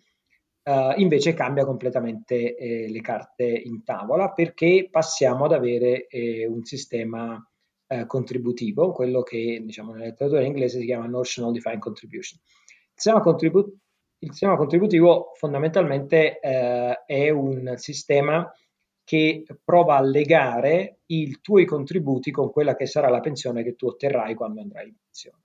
uh, 0.64 1.00
invece 1.00 1.34
cambia 1.34 1.64
completamente 1.64 2.56
eh, 2.56 2.90
le 2.90 3.02
carte 3.02 3.46
in 3.46 3.84
tavola 3.84 4.32
perché 4.32 4.88
passiamo 4.90 5.46
ad 5.46 5.52
avere 5.52 6.08
eh, 6.08 6.48
un 6.48 6.64
sistema 6.64 7.40
eh, 7.88 8.06
contributivo, 8.06 8.92
quello 8.92 9.22
che 9.24 9.62
diciamo, 9.64 9.92
nella 9.92 10.06
letteratura 10.06 10.44
inglese 10.44 10.80
si 10.80 10.86
chiama 10.86 11.08
Notional 11.08 11.52
Defined 11.52 11.80
Contribution. 11.80 12.40
Il 12.44 12.92
sistema, 12.94 13.22
contribu- 13.22 13.74
il 14.20 14.30
sistema 14.32 14.56
contributivo 14.56 15.32
fondamentalmente 15.36 16.40
eh, 16.40 17.04
è 17.06 17.30
un 17.30 17.74
sistema 17.78 18.52
che 19.04 19.46
prova 19.64 19.98
a 19.98 20.02
legare 20.02 21.02
i 21.08 21.38
tuoi 21.42 21.66
contributi 21.66 22.32
con 22.32 22.52
quella 22.52 22.76
che 22.76 22.88
sarà 22.88 23.08
la 23.10 23.20
pensione 23.20 23.64
che 23.64 23.76
tu 23.76 23.86
otterrai 23.88 24.34
quando 24.34 24.62
andrai 24.62 24.88
in 24.88 24.96
pensione. 25.04 25.44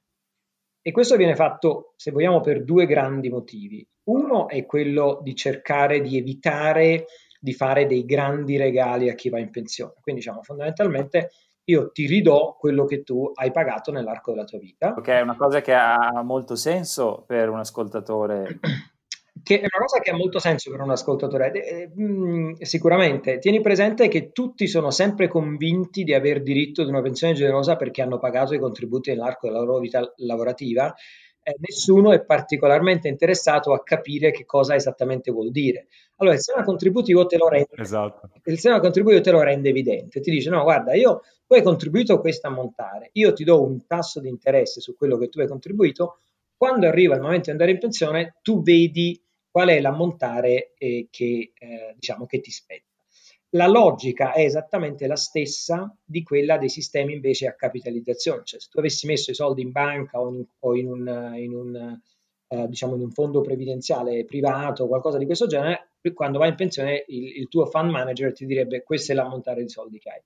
E 0.83 0.93
questo 0.93 1.17
viene 1.17 1.35
fatto, 1.35 1.93
se 1.97 2.11
vogliamo, 2.11 2.41
per 2.41 2.65
due 2.65 2.87
grandi 2.87 3.29
motivi. 3.29 3.87
Uno 4.05 4.49
è 4.49 4.65
quello 4.65 5.21
di 5.23 5.35
cercare 5.35 6.01
di 6.01 6.17
evitare 6.17 7.05
di 7.41 7.55
fare 7.55 7.87
dei 7.87 8.05
grandi 8.05 8.59
regali 8.59 9.09
a 9.09 9.15
chi 9.15 9.31
va 9.31 9.39
in 9.39 9.51
pensione. 9.51 9.95
Quindi, 10.01 10.21
diciamo, 10.21 10.43
fondamentalmente 10.43 11.31
io 11.65 11.91
ti 11.93 12.07
ridò 12.07 12.57
quello 12.59 12.85
che 12.85 13.03
tu 13.03 13.31
hai 13.35 13.53
pagato 13.53 13.93
nell'arco 13.93 14.33
della 14.33 14.45
tua 14.45 14.59
vita. 14.59 14.95
Ok, 14.97 15.09
è 15.09 15.21
una 15.21 15.37
cosa 15.37 15.61
che 15.61 15.75
ha 15.75 16.23
molto 16.23 16.57
senso 16.57 17.25
per 17.27 17.49
un 17.49 17.59
ascoltatore 17.59 18.59
che 19.43 19.57
è 19.57 19.61
una 19.61 19.85
cosa 19.85 20.01
che 20.01 20.11
ha 20.11 20.17
molto 20.17 20.39
senso 20.39 20.71
per 20.71 20.81
un 20.81 20.91
ascoltatore. 20.91 21.53
Eh, 21.53 21.91
mm, 21.99 22.53
sicuramente, 22.61 23.39
tieni 23.39 23.61
presente 23.61 24.09
che 24.09 24.33
tutti 24.33 24.67
sono 24.67 24.91
sempre 24.91 25.29
convinti 25.29 26.05
di 26.05 26.15
aver 26.15 26.43
diritto 26.43 26.83
ad 26.83 26.89
una 26.89 27.03
pensione 27.03 27.35
generosa 27.35 27.77
perché 27.77 28.03
hanno 28.03 28.19
pagato 28.19 28.55
i 28.55 28.59
contributi 28.59 29.11
nell'arco 29.11 29.49
della 29.49 29.61
loro 29.61 29.79
vita 29.79 30.13
lavorativa. 30.17 30.95
Eh, 31.51 31.57
nessuno 31.59 32.13
è 32.13 32.25
particolarmente 32.25 33.09
interessato 33.09 33.73
a 33.73 33.83
capire 33.83 34.31
che 34.31 34.45
cosa 34.45 34.75
esattamente 34.75 35.31
vuol 35.33 35.51
dire. 35.51 35.89
Allora, 36.17 36.37
il 36.37 36.41
sistema 36.41 36.65
contributivo 36.65 37.27
te 37.27 37.37
lo 37.37 37.49
rende, 37.49 37.69
esatto. 37.77 38.31
il 38.45 38.53
sistema 38.55 38.79
contributivo 38.81 39.21
te 39.21 39.31
lo 39.31 39.43
rende 39.43 39.69
evidente. 39.69 40.21
Ti 40.21 40.31
dice: 40.31 40.51
no, 40.51 40.63
guarda, 40.63 40.95
io 40.95 41.23
tu 41.47 41.55
hai 41.55 41.63
contribuito 41.63 42.15
a 42.15 42.21
questo 42.21 42.47
ammontare, 42.47 43.11
io 43.15 43.33
ti 43.33 43.45
do 43.45 43.63
un 43.63 43.87
tasso 43.87 44.21
di 44.21 44.29
interesse 44.29 44.81
su 44.81 44.95
quello 44.95 45.19
che 45.19 45.29
tu 45.29 45.41
hai 45.41 45.49
contribuito. 45.49 46.19
Quando 46.57 46.87
arriva 46.87 47.15
il 47.15 47.23
momento 47.23 47.47
di 47.47 47.51
andare 47.53 47.71
in 47.71 47.79
pensione, 47.79 48.37
tu 48.43 48.63
vedi 48.63 49.21
qual 49.51 49.69
è 49.69 49.81
l'ammontare 49.81 50.75
eh, 50.77 51.09
che, 51.11 51.53
eh, 51.59 51.95
diciamo, 51.95 52.27
che 52.27 52.41
ti 52.41 52.51
spetta. 52.51 52.90
La 53.51 53.67
logica 53.67 54.33
è 54.33 54.43
esattamente 54.43 55.07
la 55.09 55.17
stessa 55.17 55.93
di 56.05 56.23
quella 56.23 56.57
dei 56.57 56.69
sistemi 56.69 57.15
invece 57.15 57.49
a 57.49 57.55
capitalizzazione, 57.55 58.43
cioè 58.45 58.61
se 58.61 58.69
tu 58.71 58.79
avessi 58.79 59.07
messo 59.07 59.33
i 59.33 59.35
soldi 59.35 59.63
in 59.63 59.73
banca 59.73 60.21
o 60.21 60.33
in, 60.33 60.45
o 60.61 60.77
in 60.77 60.87
un, 60.87 61.33
in 61.37 61.55
un 61.55 62.01
eh, 62.53 62.67
diciamo 62.69 62.95
in 62.95 63.03
un 63.03 63.11
fondo 63.11 63.41
previdenziale 63.41 64.25
privato 64.25 64.85
o 64.85 64.89
qualcosa 64.89 65.19
di 65.19 65.27
questo 65.27 65.47
genere, 65.47 65.91
quando 66.15 66.39
vai 66.39 66.51
in 66.51 66.57
pensione 66.57 67.05
il, 67.09 67.39
il 67.39 67.49
tuo 67.49 67.67
fund 67.67 67.91
manager 67.91 68.33
ti 68.33 68.47
direbbe 68.47 68.83
questo 68.83 69.13
è 69.13 69.15
l'ammontare 69.15 69.63
di 69.63 69.69
soldi 69.69 69.99
che 69.99 70.11
hai. 70.11 70.23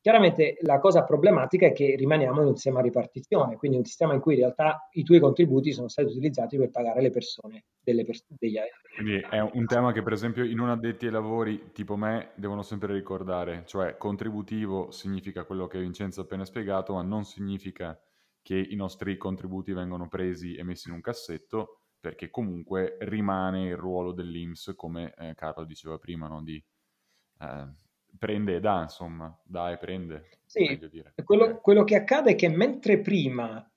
Chiaramente 0.00 0.58
la 0.60 0.78
cosa 0.78 1.02
problematica 1.02 1.66
è 1.66 1.72
che 1.72 1.96
rimaniamo 1.96 2.40
in 2.40 2.48
un 2.48 2.54
sistema 2.54 2.78
a 2.78 2.82
ripartizione, 2.82 3.56
quindi 3.56 3.78
un 3.78 3.84
sistema 3.84 4.14
in 4.14 4.20
cui 4.20 4.34
in 4.34 4.40
realtà 4.40 4.88
i 4.92 5.02
tuoi 5.02 5.18
contributi 5.18 5.72
sono 5.72 5.88
stati 5.88 6.08
utilizzati 6.08 6.56
per 6.56 6.70
pagare 6.70 7.02
le 7.02 7.10
persone 7.10 7.64
delle 7.80 8.04
pers- 8.04 8.24
degli. 8.28 8.58
Quindi 8.94 9.20
è 9.28 9.40
un 9.40 9.66
tema 9.66 9.92
che 9.92 10.02
per 10.02 10.12
esempio 10.12 10.44
i 10.44 10.54
non 10.54 10.68
addetti 10.68 11.06
ai 11.06 11.12
lavori 11.12 11.72
tipo 11.72 11.96
me 11.96 12.30
devono 12.36 12.62
sempre 12.62 12.92
ricordare, 12.92 13.64
cioè 13.66 13.96
contributivo 13.96 14.92
significa 14.92 15.44
quello 15.44 15.66
che 15.66 15.80
Vincenzo 15.80 16.20
ha 16.20 16.24
appena 16.24 16.44
spiegato, 16.44 16.94
ma 16.94 17.02
non 17.02 17.24
significa 17.24 18.00
che 18.40 18.56
i 18.56 18.76
nostri 18.76 19.16
contributi 19.16 19.72
vengono 19.72 20.08
presi 20.08 20.54
e 20.54 20.62
messi 20.62 20.88
in 20.88 20.94
un 20.94 21.00
cassetto, 21.00 21.80
perché 22.00 22.30
comunque 22.30 22.96
rimane 23.00 23.66
il 23.66 23.76
ruolo 23.76 24.12
dell'Inps, 24.12 24.72
come 24.76 25.12
eh, 25.18 25.34
Carlo 25.34 25.64
diceva 25.64 25.98
prima, 25.98 26.28
no? 26.28 26.42
di 26.42 26.62
eh, 27.40 27.68
prende 28.18 28.56
e 28.56 28.60
dà, 28.60 28.82
insomma, 28.82 29.36
e 29.70 29.76
prende. 29.78 30.28
Sì, 30.48 30.80
quello, 31.24 31.58
quello, 31.60 31.84
che 31.84 31.94
accade 31.94 32.30
è 32.30 32.34
che 32.34 32.48
mentre 32.48 33.00
prima 33.00 33.70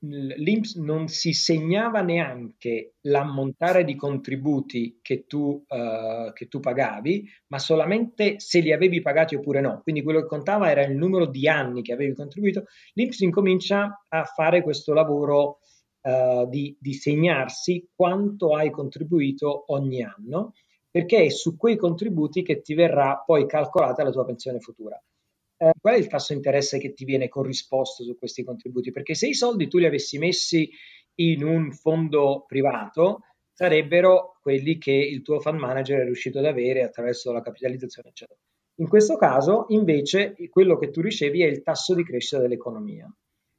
l'Inps 0.00 0.74
non 0.74 1.06
si 1.06 1.32
segnava 1.32 2.00
neanche 2.00 2.94
l'ammontare 3.02 3.84
di 3.84 3.94
contributi 3.94 4.98
che 5.02 5.26
tu, 5.26 5.64
uh, 5.68 6.32
che 6.32 6.48
tu 6.48 6.58
pagavi, 6.58 7.30
ma 7.46 7.60
solamente 7.60 8.40
se 8.40 8.58
li 8.58 8.72
avevi 8.72 9.00
pagati 9.00 9.36
oppure 9.36 9.60
no. 9.60 9.80
Quindi 9.82 10.02
quello 10.02 10.22
che 10.22 10.26
contava 10.26 10.68
era 10.68 10.84
il 10.84 10.96
numero 10.96 11.26
di 11.26 11.48
anni 11.48 11.82
che 11.82 11.92
avevi 11.92 12.14
contribuito. 12.14 12.64
L'Inps 12.94 13.20
incomincia 13.20 14.04
a 14.08 14.24
fare 14.24 14.62
questo 14.62 14.92
lavoro 14.94 15.60
uh, 16.00 16.48
di, 16.48 16.76
di 16.80 16.92
segnarsi 16.92 17.88
quanto 17.94 18.56
hai 18.56 18.70
contribuito 18.70 19.72
ogni 19.72 20.02
anno 20.02 20.54
perché 20.96 21.24
è 21.24 21.28
su 21.28 21.58
quei 21.58 21.76
contributi 21.76 22.40
che 22.40 22.62
ti 22.62 22.72
verrà 22.72 23.22
poi 23.22 23.46
calcolata 23.46 24.02
la 24.02 24.10
tua 24.10 24.24
pensione 24.24 24.60
futura. 24.60 24.98
Eh, 25.58 25.72
qual 25.78 25.94
è 25.94 25.98
il 25.98 26.06
tasso 26.06 26.28
di 26.32 26.38
interesse 26.38 26.78
che 26.78 26.94
ti 26.94 27.04
viene 27.04 27.28
corrisposto 27.28 28.02
su 28.02 28.16
questi 28.16 28.42
contributi? 28.42 28.92
Perché 28.92 29.14
se 29.14 29.26
i 29.28 29.34
soldi 29.34 29.68
tu 29.68 29.76
li 29.76 29.84
avessi 29.84 30.16
messi 30.16 30.70
in 31.16 31.44
un 31.44 31.70
fondo 31.72 32.46
privato, 32.46 33.24
sarebbero 33.52 34.38
quelli 34.40 34.78
che 34.78 34.92
il 34.92 35.20
tuo 35.20 35.38
fund 35.38 35.58
manager 35.58 36.00
è 36.00 36.04
riuscito 36.04 36.38
ad 36.38 36.46
avere 36.46 36.82
attraverso 36.82 37.30
la 37.30 37.42
capitalizzazione, 37.42 38.08
eccetera. 38.08 38.38
In 38.76 38.88
questo 38.88 39.18
caso, 39.18 39.66
invece, 39.68 40.34
quello 40.48 40.78
che 40.78 40.88
tu 40.88 41.02
ricevi 41.02 41.42
è 41.42 41.46
il 41.46 41.60
tasso 41.60 41.94
di 41.94 42.04
crescita 42.04 42.40
dell'economia. 42.40 43.06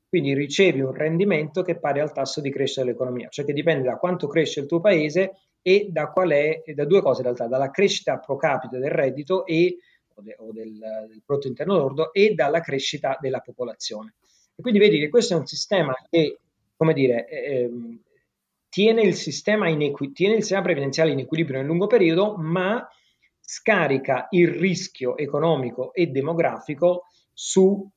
Quindi 0.09 0.33
ricevi 0.33 0.81
un 0.81 0.93
rendimento 0.93 1.63
che 1.63 1.77
pari 1.77 1.99
al 1.99 2.13
tasso 2.13 2.39
di 2.39 2.49
crescita 2.49 2.83
dell'economia, 2.83 3.27
cioè 3.29 3.45
che 3.45 3.53
dipende 3.53 3.83
da 3.87 3.97
quanto 3.97 4.27
cresce 4.27 4.61
il 4.61 4.65
tuo 4.65 4.79
paese 4.79 5.33
e 5.61 5.87
da 5.89 6.11
qual 6.11 6.29
è, 6.29 6.63
da 6.73 6.85
due 6.85 7.01
cose 7.01 7.19
in 7.19 7.25
realtà, 7.25 7.47
dalla 7.47 7.71
crescita 7.71 8.17
pro 8.19 8.37
capite 8.37 8.77
del 8.77 8.89
reddito 8.89 9.45
e, 9.45 9.77
o, 10.13 10.21
de, 10.21 10.35
o 10.39 10.51
del, 10.53 10.77
del, 11.07 11.21
prodotto 11.25 11.49
interno 11.49 11.75
lordo 11.75 12.13
e 12.13 12.33
dalla 12.33 12.61
crescita 12.61 13.17
della 13.19 13.39
popolazione. 13.39 14.13
E 14.55 14.61
quindi 14.61 14.79
vedi 14.79 14.97
che 14.97 15.09
questo 15.09 15.33
è 15.33 15.37
un 15.37 15.45
sistema 15.45 15.93
che, 16.09 16.39
come 16.77 16.93
dire, 16.93 17.27
eh, 17.27 17.69
tiene, 18.69 19.01
il 19.01 19.15
sistema 19.15 19.69
equi- 19.69 20.13
tiene 20.13 20.35
il 20.35 20.41
sistema 20.41 20.61
previdenziale 20.61 21.11
in 21.11 21.19
equilibrio 21.19 21.57
nel 21.57 21.67
lungo 21.67 21.87
periodo, 21.87 22.35
ma 22.37 22.87
scarica 23.41 24.27
il 24.31 24.49
rischio 24.49 25.17
economico 25.17 25.93
e 25.93 26.07
demografico 26.07 27.07
su 27.33 27.89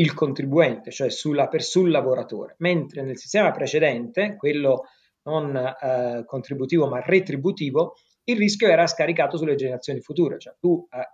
il 0.00 0.14
contribuente, 0.14 0.90
cioè 0.90 1.10
sulla, 1.10 1.48
sul 1.58 1.90
lavoratore, 1.90 2.54
mentre 2.58 3.02
nel 3.02 3.18
sistema 3.18 3.50
precedente, 3.50 4.36
quello 4.36 4.86
non 5.22 5.54
eh, 5.54 6.24
contributivo 6.24 6.88
ma 6.88 7.00
retributivo, 7.00 7.96
il 8.24 8.36
rischio 8.36 8.68
era 8.68 8.86
scaricato 8.86 9.36
sulle 9.36 9.56
generazioni 9.56 10.00
future, 10.00 10.38
cioè 10.38 10.54
tu 10.58 10.86
eh, 10.90 11.08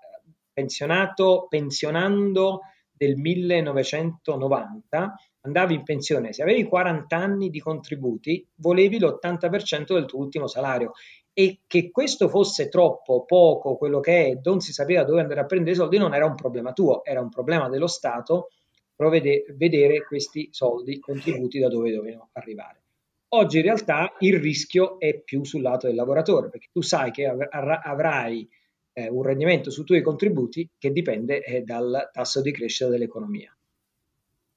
pensionato, 0.52 1.46
pensionando 1.48 2.60
del 2.92 3.16
1990 3.16 5.14
andavi 5.42 5.74
in 5.74 5.82
pensione, 5.82 6.32
se 6.32 6.42
avevi 6.42 6.64
40 6.64 7.16
anni 7.16 7.50
di 7.50 7.60
contributi, 7.60 8.46
volevi 8.56 8.98
l'80% 8.98 9.94
del 9.94 10.06
tuo 10.06 10.20
ultimo 10.20 10.46
salario. 10.46 10.92
E 11.32 11.60
che 11.66 11.90
questo 11.90 12.28
fosse 12.28 12.68
troppo, 12.68 13.24
poco, 13.24 13.76
quello 13.76 14.00
che 14.00 14.26
è, 14.26 14.38
non 14.42 14.60
si 14.60 14.72
sapeva 14.72 15.04
dove 15.04 15.20
andare 15.20 15.40
a 15.40 15.44
prendere 15.44 15.72
i 15.72 15.76
soldi, 15.76 15.98
non 15.98 16.14
era 16.14 16.24
un 16.24 16.34
problema 16.34 16.72
tuo, 16.72 17.04
era 17.04 17.20
un 17.20 17.28
problema 17.28 17.68
dello 17.68 17.86
Stato 17.86 18.48
provvede, 18.96 19.44
vedere 19.56 20.04
questi 20.04 20.48
soldi, 20.50 20.98
contributi 20.98 21.58
da 21.58 21.68
dove 21.68 21.92
dovevano 21.92 22.30
arrivare. 22.32 22.80
Oggi 23.28 23.58
in 23.58 23.64
realtà 23.64 24.14
il 24.20 24.40
rischio 24.40 24.98
è 24.98 25.20
più 25.20 25.44
sul 25.44 25.60
lato 25.60 25.86
del 25.86 25.96
lavoratore, 25.96 26.48
perché 26.48 26.68
tu 26.72 26.80
sai 26.80 27.10
che 27.10 27.26
avrai 27.26 28.48
eh, 28.92 29.08
un 29.08 29.22
rendimento 29.22 29.70
sui 29.70 29.84
tuoi 29.84 30.00
contributi 30.00 30.70
che 30.78 30.90
dipende 30.90 31.44
eh, 31.44 31.62
dal 31.62 32.08
tasso 32.12 32.40
di 32.40 32.50
crescita 32.52 32.88
dell'economia. 32.88 33.54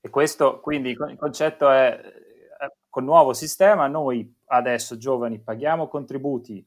E 0.01 0.09
questo 0.09 0.61
quindi 0.61 0.91
il 0.91 1.15
concetto 1.17 1.69
è, 1.69 1.99
eh, 2.01 2.73
con 2.89 3.03
il 3.03 3.09
nuovo 3.09 3.33
sistema 3.33 3.87
noi 3.87 4.33
adesso 4.45 4.97
giovani 4.97 5.39
paghiamo 5.39 5.89
contributi 5.89 6.65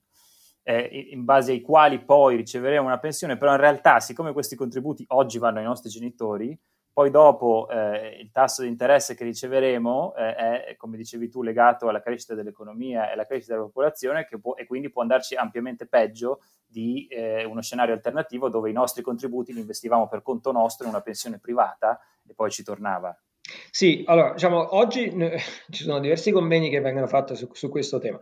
eh, 0.64 1.08
in 1.10 1.24
base 1.24 1.52
ai 1.52 1.62
quali 1.62 2.04
poi 2.04 2.36
riceveremo 2.36 2.86
una 2.86 2.98
pensione, 2.98 3.38
però 3.38 3.52
in 3.52 3.60
realtà 3.60 4.00
siccome 4.00 4.32
questi 4.32 4.54
contributi 4.54 5.04
oggi 5.08 5.38
vanno 5.38 5.58
ai 5.58 5.64
nostri 5.64 5.88
genitori, 5.88 6.56
poi 6.92 7.10
dopo 7.10 7.68
eh, 7.70 8.18
il 8.20 8.30
tasso 8.30 8.62
di 8.62 8.68
interesse 8.68 9.14
che 9.14 9.24
riceveremo 9.24 10.14
eh, 10.14 10.34
è, 10.34 10.76
come 10.76 10.96
dicevi 10.96 11.28
tu, 11.28 11.42
legato 11.42 11.88
alla 11.88 12.02
crescita 12.02 12.34
dell'economia 12.34 13.08
e 13.08 13.12
alla 13.12 13.26
crescita 13.26 13.54
della 13.54 13.66
popolazione 13.66 14.28
può, 14.40 14.54
e 14.56 14.66
quindi 14.66 14.90
può 14.90 15.00
andarci 15.00 15.34
ampiamente 15.34 15.86
peggio 15.86 16.42
di 16.66 17.06
eh, 17.08 17.44
uno 17.44 17.62
scenario 17.62 17.94
alternativo 17.94 18.48
dove 18.48 18.70
i 18.70 18.74
nostri 18.74 19.02
contributi 19.02 19.52
li 19.52 19.60
investivamo 19.60 20.06
per 20.06 20.22
conto 20.22 20.52
nostro 20.52 20.84
in 20.84 20.92
una 20.92 21.02
pensione 21.02 21.38
privata 21.38 21.98
e 22.26 22.34
poi 22.34 22.50
ci 22.50 22.62
tornava. 22.62 23.16
Sì, 23.70 24.04
allora, 24.06 24.32
diciamo, 24.32 24.76
oggi 24.76 25.10
ci 25.70 25.84
sono 25.84 25.98
diversi 25.98 26.30
convegni 26.30 26.70
che 26.70 26.80
vengono 26.80 27.06
fatti 27.06 27.34
su, 27.36 27.48
su 27.52 27.68
questo 27.68 27.98
tema. 27.98 28.18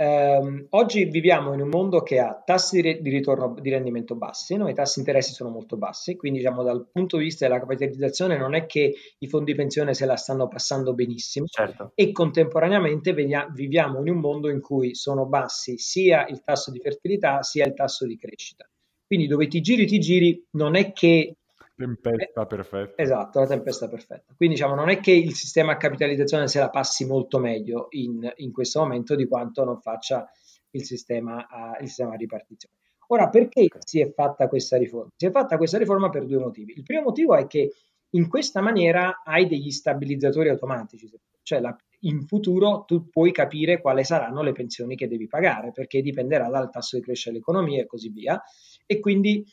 Um, 0.00 0.64
oggi 0.70 1.04
viviamo 1.04 1.52
in 1.52 1.60
un 1.60 1.68
mondo 1.68 2.00
che 2.00 2.18
ha 2.18 2.42
tassi 2.42 2.80
di 2.80 3.10
ritorno 3.10 3.54
di 3.60 3.68
rendimento 3.68 4.14
bassi, 4.14 4.56
no? 4.56 4.66
i 4.70 4.72
tassi 4.72 4.94
di 4.94 5.00
interessi 5.00 5.34
sono 5.34 5.50
molto 5.50 5.76
bassi, 5.76 6.16
quindi 6.16 6.38
diciamo 6.38 6.62
dal 6.62 6.88
punto 6.90 7.18
di 7.18 7.24
vista 7.24 7.46
della 7.46 7.60
capitalizzazione 7.60 8.38
non 8.38 8.54
è 8.54 8.64
che 8.64 8.94
i 9.18 9.26
fondi 9.26 9.54
pensione 9.54 9.92
se 9.92 10.06
la 10.06 10.16
stanno 10.16 10.48
passando 10.48 10.94
benissimo 10.94 11.44
certo. 11.44 11.92
e 11.94 12.12
contemporaneamente 12.12 13.12
viviamo 13.12 14.00
in 14.00 14.08
un 14.08 14.20
mondo 14.20 14.48
in 14.48 14.62
cui 14.62 14.94
sono 14.94 15.26
bassi 15.26 15.76
sia 15.76 16.26
il 16.28 16.40
tasso 16.42 16.70
di 16.70 16.80
fertilità 16.80 17.42
sia 17.42 17.66
il 17.66 17.74
tasso 17.74 18.06
di 18.06 18.16
crescita. 18.16 18.66
Quindi 19.06 19.26
dove 19.26 19.48
ti 19.48 19.60
giri 19.60 19.84
ti 19.84 19.98
giri 19.98 20.42
non 20.52 20.76
è 20.76 20.92
che 20.92 21.39
Tempesta 21.80 22.44
perfetta. 22.44 23.00
Esatto, 23.00 23.40
la 23.40 23.46
tempesta 23.46 23.88
perfetta. 23.88 24.34
Quindi 24.36 24.56
diciamo, 24.56 24.74
non 24.74 24.90
è 24.90 25.00
che 25.00 25.12
il 25.12 25.34
sistema 25.34 25.72
a 25.72 25.76
capitalizzazione 25.78 26.46
se 26.46 26.58
la 26.58 26.68
passi 26.68 27.06
molto 27.06 27.38
meglio 27.38 27.86
in, 27.90 28.30
in 28.36 28.52
questo 28.52 28.80
momento 28.80 29.14
di 29.14 29.26
quanto 29.26 29.64
non 29.64 29.80
faccia 29.80 30.30
il 30.72 30.84
sistema, 30.84 31.48
a, 31.48 31.78
il 31.80 31.86
sistema 31.86 32.12
a 32.12 32.16
ripartizione. 32.16 32.74
Ora, 33.06 33.30
perché 33.30 33.68
si 33.78 34.00
è 34.00 34.12
fatta 34.12 34.46
questa 34.46 34.76
riforma? 34.76 35.08
Si 35.16 35.24
è 35.24 35.30
fatta 35.30 35.56
questa 35.56 35.78
riforma 35.78 36.10
per 36.10 36.26
due 36.26 36.38
motivi. 36.38 36.74
Il 36.76 36.82
primo 36.82 37.04
motivo 37.04 37.34
è 37.34 37.46
che 37.46 37.70
in 38.10 38.28
questa 38.28 38.60
maniera 38.60 39.22
hai 39.24 39.46
degli 39.46 39.70
stabilizzatori 39.70 40.50
automatici, 40.50 41.10
cioè 41.42 41.60
la, 41.60 41.74
in 42.00 42.26
futuro 42.26 42.84
tu 42.86 43.08
puoi 43.08 43.32
capire 43.32 43.80
quali 43.80 44.04
saranno 44.04 44.42
le 44.42 44.52
pensioni 44.52 44.96
che 44.96 45.08
devi 45.08 45.26
pagare, 45.26 45.72
perché 45.72 46.02
dipenderà 46.02 46.48
dal 46.50 46.70
tasso 46.70 46.96
di 46.96 47.02
crescita 47.02 47.30
dell'economia 47.30 47.80
e 47.80 47.86
così 47.86 48.10
via. 48.10 48.40
E 48.86 49.00
quindi 49.00 49.44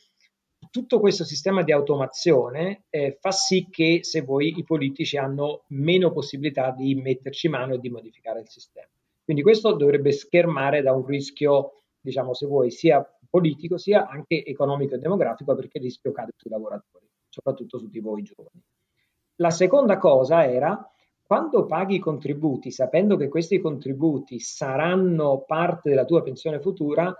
tutto 0.70 1.00
questo 1.00 1.24
sistema 1.24 1.62
di 1.62 1.72
automazione 1.72 2.84
eh, 2.90 3.16
fa 3.20 3.30
sì 3.30 3.68
che, 3.70 4.00
se 4.02 4.22
vuoi, 4.22 4.58
i 4.58 4.64
politici 4.64 5.16
hanno 5.16 5.64
meno 5.68 6.12
possibilità 6.12 6.70
di 6.70 6.94
metterci 6.94 7.48
mano 7.48 7.74
e 7.74 7.78
di 7.78 7.90
modificare 7.90 8.40
il 8.40 8.48
sistema. 8.48 8.88
Quindi 9.24 9.42
questo 9.42 9.72
dovrebbe 9.72 10.12
schermare 10.12 10.82
da 10.82 10.92
un 10.92 11.04
rischio, 11.04 11.82
diciamo, 12.00 12.34
se 12.34 12.46
vuoi, 12.46 12.70
sia 12.70 13.06
politico 13.28 13.76
sia 13.76 14.08
anche 14.08 14.44
economico 14.44 14.94
e 14.94 14.98
demografico, 14.98 15.54
perché 15.54 15.78
il 15.78 15.84
rischio 15.84 16.12
cade 16.12 16.32
sui 16.36 16.50
lavoratori, 16.50 17.06
soprattutto 17.28 17.78
su 17.78 17.88
di 17.88 18.00
voi 18.00 18.22
giovani. 18.22 18.62
La 19.36 19.50
seconda 19.50 19.98
cosa 19.98 20.44
era 20.44 20.90
quando 21.22 21.66
paghi 21.66 21.96
i 21.96 22.00
contributi, 22.00 22.70
sapendo 22.70 23.16
che 23.16 23.28
questi 23.28 23.60
contributi 23.60 24.40
saranno 24.40 25.44
parte 25.46 25.90
della 25.90 26.06
tua 26.06 26.22
pensione 26.22 26.58
futura, 26.58 27.14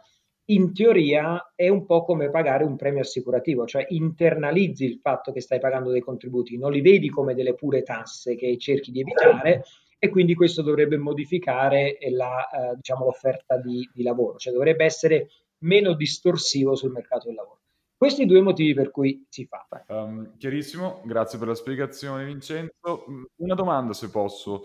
in 0.51 0.73
teoria 0.73 1.53
è 1.55 1.69
un 1.69 1.85
po' 1.85 2.05
come 2.05 2.31
pagare 2.31 2.65
un 2.65 2.77
premio 2.77 3.01
assicurativo, 3.01 3.67
cioè 3.67 3.87
internalizzi 3.89 4.85
il 4.85 4.99
fatto 5.01 5.33
che 5.33 5.41
stai 5.41 5.61
pagando 5.61 5.91
dei 5.91 6.01
contributi, 6.01 6.57
non 6.57 6.73
li 6.73 6.81
vedi 6.81 7.11
come 7.11 7.35
delle 7.35 7.55
pure 7.55 7.83
tasse 7.83 8.35
che 8.35 8.57
cerchi 8.59 8.91
di 8.91 9.01
evitare 9.01 9.65
e 9.99 10.09
quindi 10.09 10.35
questo 10.35 10.63
dovrebbe 10.63 10.97
modificare 10.97 11.99
la, 12.11 12.49
eh, 12.49 12.77
diciamo, 12.77 13.05
l'offerta 13.05 13.59
di, 13.59 13.89
di 13.93 14.03
lavoro, 14.03 14.39
cioè 14.39 14.53
dovrebbe 14.53 14.85
essere 14.85 15.29
meno 15.59 15.95
distorsivo 15.95 16.75
sul 16.77 16.93
mercato 16.93 17.27
del 17.27 17.35
lavoro. 17.35 17.61
Questi 17.97 18.27
due 18.27 18.41
motivi 18.41 18.75
per 18.75 18.93
cui 18.93 19.27
si 19.29 19.45
fa. 19.45 19.67
Um, 19.89 20.37
chiarissimo, 20.39 21.03
grazie 21.05 21.37
per 21.37 21.49
la 21.49 21.55
spiegazione 21.55 22.25
Vincenzo. 22.25 23.05
Mm, 23.11 23.25
una 23.39 23.55
domanda 23.55 23.93
se 23.93 24.09
posso. 24.09 24.63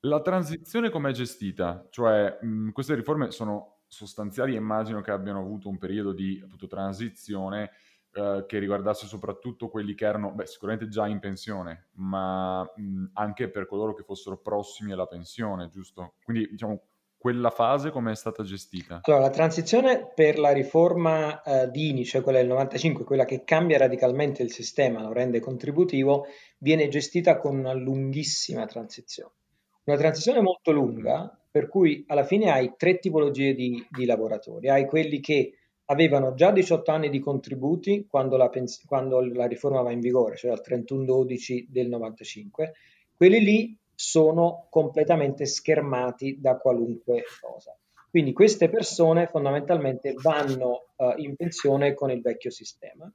La 0.00 0.20
transizione 0.20 0.88
com'è 0.88 1.10
gestita? 1.10 1.84
Cioè, 1.90 2.38
mh, 2.40 2.46
mm, 2.46 2.68
queste 2.70 2.94
riforme 2.94 3.32
sono 3.32 3.75
sostanziali 3.86 4.54
immagino 4.54 5.00
che 5.00 5.10
abbiano 5.10 5.40
avuto 5.40 5.68
un 5.68 5.78
periodo 5.78 6.12
di 6.12 6.40
appunto, 6.42 6.66
transizione 6.66 7.70
eh, 8.12 8.44
che 8.46 8.58
riguardasse 8.58 9.06
soprattutto 9.06 9.68
quelli 9.68 9.94
che 9.94 10.06
erano 10.06 10.32
beh, 10.32 10.46
sicuramente 10.46 10.88
già 10.88 11.06
in 11.06 11.18
pensione, 11.18 11.88
ma 11.96 12.62
mh, 12.62 13.10
anche 13.14 13.50
per 13.50 13.66
coloro 13.66 13.94
che 13.94 14.04
fossero 14.04 14.38
prossimi 14.38 14.92
alla 14.92 15.06
pensione, 15.06 15.68
giusto? 15.68 16.14
Quindi 16.22 16.48
diciamo 16.48 16.80
quella 17.18 17.50
fase 17.50 17.90
come 17.90 18.12
è 18.12 18.14
stata 18.14 18.42
gestita? 18.42 19.00
Allora, 19.02 19.24
la 19.24 19.30
transizione 19.30 20.12
per 20.14 20.38
la 20.38 20.52
riforma 20.52 21.42
eh, 21.42 21.68
Dini, 21.70 22.04
cioè 22.04 22.22
quella 22.22 22.38
del 22.38 22.46
95, 22.46 23.04
quella 23.04 23.24
che 23.24 23.42
cambia 23.42 23.78
radicalmente 23.78 24.42
il 24.42 24.52
sistema, 24.52 25.02
lo 25.02 25.12
rende 25.12 25.40
contributivo, 25.40 26.26
viene 26.58 26.88
gestita 26.88 27.36
con 27.36 27.58
una 27.58 27.72
lunghissima 27.72 28.64
transizione. 28.66 29.32
Una 29.84 29.96
transizione 29.96 30.40
molto 30.40 30.72
lunga 30.72 31.36
per 31.56 31.68
cui 31.68 32.04
alla 32.08 32.26
fine 32.26 32.50
hai 32.50 32.74
tre 32.76 32.98
tipologie 32.98 33.54
di, 33.54 33.82
di 33.88 34.04
lavoratori. 34.04 34.68
Hai 34.68 34.84
quelli 34.84 35.20
che 35.20 35.54
avevano 35.86 36.34
già 36.34 36.50
18 36.50 36.90
anni 36.90 37.08
di 37.08 37.18
contributi 37.18 38.06
quando 38.06 38.36
la, 38.36 38.50
pens- 38.50 38.84
quando 38.84 39.22
la 39.22 39.46
riforma 39.46 39.80
va 39.80 39.90
in 39.90 40.00
vigore, 40.00 40.36
cioè 40.36 40.50
al 40.50 40.60
31-12 40.62 41.64
del 41.66 41.88
95. 41.88 42.74
Quelli 43.16 43.40
lì 43.40 43.78
sono 43.94 44.66
completamente 44.68 45.46
schermati 45.46 46.38
da 46.38 46.58
qualunque 46.58 47.22
cosa. 47.40 47.74
Quindi 48.10 48.34
queste 48.34 48.68
persone 48.68 49.26
fondamentalmente 49.26 50.12
vanno 50.12 50.88
uh, 50.96 51.14
in 51.16 51.36
pensione 51.36 51.94
con 51.94 52.10
il 52.10 52.20
vecchio 52.20 52.50
sistema. 52.50 53.10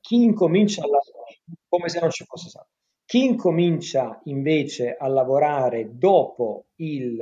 Chi 0.00 0.22
incomincia 0.22 0.80
a 0.80 0.86
lavorare 0.86 1.40
come 1.68 1.90
se 1.90 2.00
non 2.00 2.08
ci 2.08 2.24
fosse 2.24 2.48
stato. 2.48 2.68
Chi 3.06 3.24
incomincia 3.24 4.20
invece 4.24 4.96
a 4.98 5.06
lavorare 5.08 5.90
dopo 5.92 6.66
il 6.76 7.16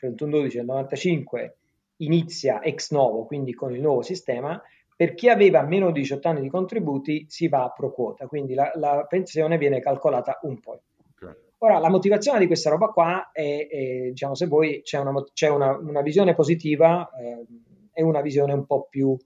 31-12 0.00 0.52
del 0.54 0.64
95 0.64 1.56
inizia 1.98 2.62
ex 2.62 2.92
novo, 2.92 3.24
quindi 3.24 3.52
con 3.52 3.74
il 3.74 3.80
nuovo 3.80 4.02
sistema, 4.02 4.60
per 4.96 5.14
chi 5.14 5.28
aveva 5.28 5.62
meno 5.62 5.90
di 5.90 6.00
18 6.00 6.28
anni 6.28 6.40
di 6.40 6.48
contributi 6.48 7.26
si 7.28 7.48
va 7.48 7.64
a 7.64 7.70
pro 7.70 7.92
quota, 7.92 8.26
quindi 8.26 8.54
la, 8.54 8.70
la 8.76 9.04
pensione 9.08 9.58
viene 9.58 9.80
calcolata 9.80 10.38
un 10.42 10.60
po'. 10.60 10.82
Okay. 11.16 11.34
Ora, 11.58 11.78
la 11.78 11.90
motivazione 11.90 12.38
di 12.38 12.46
questa 12.46 12.70
roba 12.70 12.88
qua 12.88 13.30
è, 13.32 13.66
è 13.68 14.08
diciamo, 14.10 14.34
se 14.34 14.46
voi 14.46 14.82
c'è 14.82 14.98
una, 14.98 15.12
c'è 15.32 15.48
una, 15.48 15.76
una 15.76 16.02
visione 16.02 16.34
positiva 16.34 17.10
eh, 17.10 17.44
e 17.92 18.02
una 18.02 18.20
visione 18.20 18.52
un 18.52 18.66
po' 18.66 18.86
più 18.88 19.16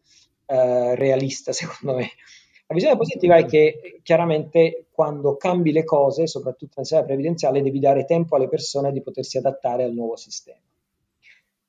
eh, 0.46 0.94
realista, 0.94 1.52
secondo 1.52 1.98
me. 1.98 2.08
La 2.70 2.74
visione 2.74 2.98
positiva 2.98 3.36
è 3.36 3.46
che 3.46 3.98
chiaramente 4.02 4.88
quando 4.90 5.38
cambi 5.38 5.72
le 5.72 5.84
cose, 5.84 6.26
soprattutto 6.26 6.74
nel 6.76 6.84
sistema 6.84 7.06
previdenziale, 7.06 7.62
devi 7.62 7.78
dare 7.78 8.04
tempo 8.04 8.36
alle 8.36 8.46
persone 8.46 8.92
di 8.92 9.00
potersi 9.00 9.38
adattare 9.38 9.84
al 9.84 9.94
nuovo 9.94 10.16
sistema. 10.16 10.60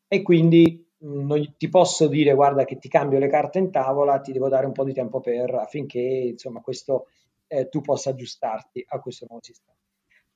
E 0.10 0.22
quindi 0.22 0.86
non 1.02 1.56
ti 1.56 1.70
posso 1.70 2.08
dire 2.08 2.34
guarda 2.34 2.66
che 2.66 2.78
ti 2.80 2.90
cambio 2.90 3.18
le 3.18 3.30
carte 3.30 3.60
in 3.60 3.72
tavola, 3.72 4.20
ti 4.20 4.34
devo 4.34 4.50
dare 4.50 4.66
un 4.66 4.74
po' 4.74 4.84
di 4.84 4.92
tempo 4.92 5.22
per, 5.22 5.56
affinché 5.56 6.02
insomma, 6.02 6.60
questo, 6.60 7.08
eh, 7.48 7.70
tu 7.70 7.80
possa 7.80 8.10
aggiustarti 8.10 8.84
a 8.90 9.00
questo 9.00 9.26
nuovo 9.30 9.42
sistema. 9.42 9.78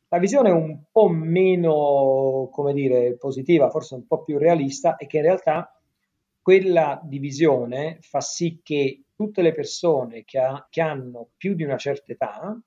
La 0.08 0.18
visione 0.18 0.50
un 0.50 0.84
po' 0.90 1.10
meno, 1.10 2.48
come 2.54 2.72
dire, 2.72 3.18
positiva, 3.18 3.70
forse 3.70 3.96
un 3.96 4.08
po' 4.08 4.22
più 4.22 4.38
realista, 4.38 4.96
è 4.96 5.08
che 5.08 5.18
in 5.18 5.24
realtà 5.24 5.78
quella 6.42 7.02
divisione 7.04 7.98
fa 8.00 8.22
sì 8.22 8.62
che 8.64 9.03
tutte 9.16 9.42
le 9.42 9.54
persone 9.54 10.24
che, 10.26 10.40
ha, 10.40 10.68
che 10.70 10.82
hanno 10.82 11.30
più 11.38 11.54
di 11.54 11.64
una 11.64 11.78
certa 11.78 12.12
età, 12.12 12.58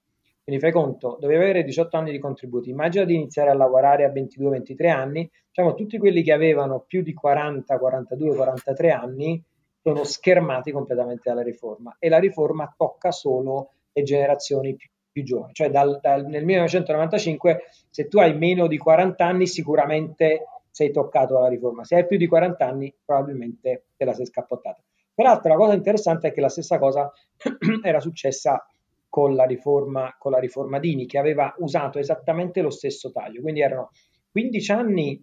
quindi 0.46 0.62
fai 0.62 0.72
conto, 0.72 1.16
dovevi 1.20 1.42
avere 1.42 1.64
18 1.64 1.96
anni 1.96 2.12
di 2.12 2.20
contributi, 2.20 2.70
immagina 2.70 3.04
di 3.04 3.16
iniziare 3.16 3.50
a 3.50 3.54
lavorare 3.54 4.04
a 4.04 4.12
22-23 4.12 4.90
anni, 4.90 5.28
diciamo 5.48 5.74
tutti 5.74 5.98
quelli 5.98 6.22
che 6.22 6.32
avevano 6.32 6.84
più 6.86 7.02
di 7.02 7.12
40, 7.12 7.76
42, 7.78 8.36
43 8.36 8.90
anni 8.92 9.42
sono 9.82 10.04
schermati 10.04 10.70
completamente 10.70 11.22
dalla 11.28 11.42
riforma 11.42 11.96
e 11.98 12.08
la 12.08 12.18
riforma 12.18 12.72
tocca 12.76 13.10
solo 13.10 13.70
le 13.92 14.02
generazioni 14.04 14.76
più, 14.76 14.88
più 15.10 15.24
giovani, 15.24 15.52
cioè 15.52 15.70
dal, 15.70 15.98
dal, 16.00 16.26
nel 16.26 16.44
1995 16.44 17.62
se 17.90 18.06
tu 18.06 18.18
hai 18.18 18.36
meno 18.36 18.68
di 18.68 18.78
40 18.78 19.24
anni 19.24 19.46
sicuramente 19.46 20.44
sei 20.70 20.92
toccato 20.92 21.34
dalla 21.34 21.48
riforma, 21.48 21.84
se 21.84 21.96
hai 21.96 22.06
più 22.06 22.18
di 22.18 22.26
40 22.26 22.64
anni 22.64 22.94
probabilmente 23.04 23.86
te 23.96 24.04
la 24.04 24.12
sei 24.12 24.26
scappottata. 24.26 24.80
Peraltro 25.16 25.48
la 25.48 25.56
cosa 25.56 25.72
interessante 25.72 26.28
è 26.28 26.32
che 26.32 26.42
la 26.42 26.50
stessa 26.50 26.78
cosa 26.78 27.10
era 27.82 28.00
successa 28.00 28.62
con 29.08 29.34
la, 29.34 29.44
riforma, 29.44 30.14
con 30.18 30.30
la 30.30 30.38
riforma 30.38 30.78
Dini, 30.78 31.06
che 31.06 31.16
aveva 31.16 31.54
usato 31.56 31.98
esattamente 31.98 32.60
lo 32.60 32.68
stesso 32.68 33.10
taglio, 33.10 33.40
quindi 33.40 33.62
erano 33.62 33.92
15 34.30 34.72
anni 34.72 35.18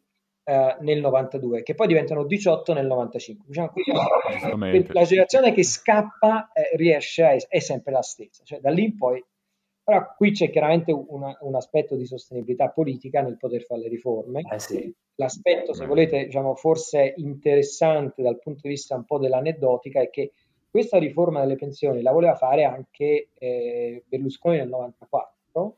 eh, 0.45 0.77
nel 0.79 0.99
92, 0.99 1.61
che 1.61 1.75
poi 1.75 1.85
diventano 1.85 2.25
18 2.25 2.73
nel 2.73 2.87
95. 2.87 3.45
Diciamo, 3.47 3.71
la 4.93 5.03
generazione 5.03 5.53
che 5.53 5.63
scappa 5.63 6.51
eh, 6.51 6.75
riesce 6.75 7.23
a 7.23 7.35
è 7.47 7.59
sempre 7.59 7.91
la 7.91 8.01
stessa, 8.01 8.43
cioè 8.43 8.59
da 8.59 8.71
lì 8.71 8.85
in 8.85 8.97
poi 8.97 9.23
però 9.83 10.13
qui 10.15 10.31
c'è 10.31 10.49
chiaramente 10.49 10.91
una, 10.91 11.37
un 11.41 11.55
aspetto 11.55 11.95
di 11.95 12.05
sostenibilità 12.05 12.69
politica 12.69 13.21
nel 13.21 13.37
poter 13.37 13.63
fare 13.63 13.81
le 13.81 13.89
riforme. 13.89 14.41
Eh 14.49 14.59
sì. 14.59 14.93
L'aspetto, 15.15 15.73
se 15.73 15.85
volete, 15.85 16.25
diciamo, 16.25 16.55
forse 16.55 17.13
interessante 17.17 18.21
dal 18.21 18.39
punto 18.39 18.61
di 18.63 18.69
vista 18.69 18.95
un 18.95 19.03
po' 19.03 19.19
dell'aneddotica 19.19 20.01
è 20.01 20.09
che 20.09 20.31
questa 20.69 20.97
riforma 20.97 21.41
delle 21.41 21.55
pensioni 21.55 22.01
la 22.01 22.11
voleva 22.11 22.35
fare 22.35 22.63
anche 22.63 23.29
eh, 23.33 24.03
Berlusconi 24.07 24.57
nel 24.57 24.69
94. 24.69 25.75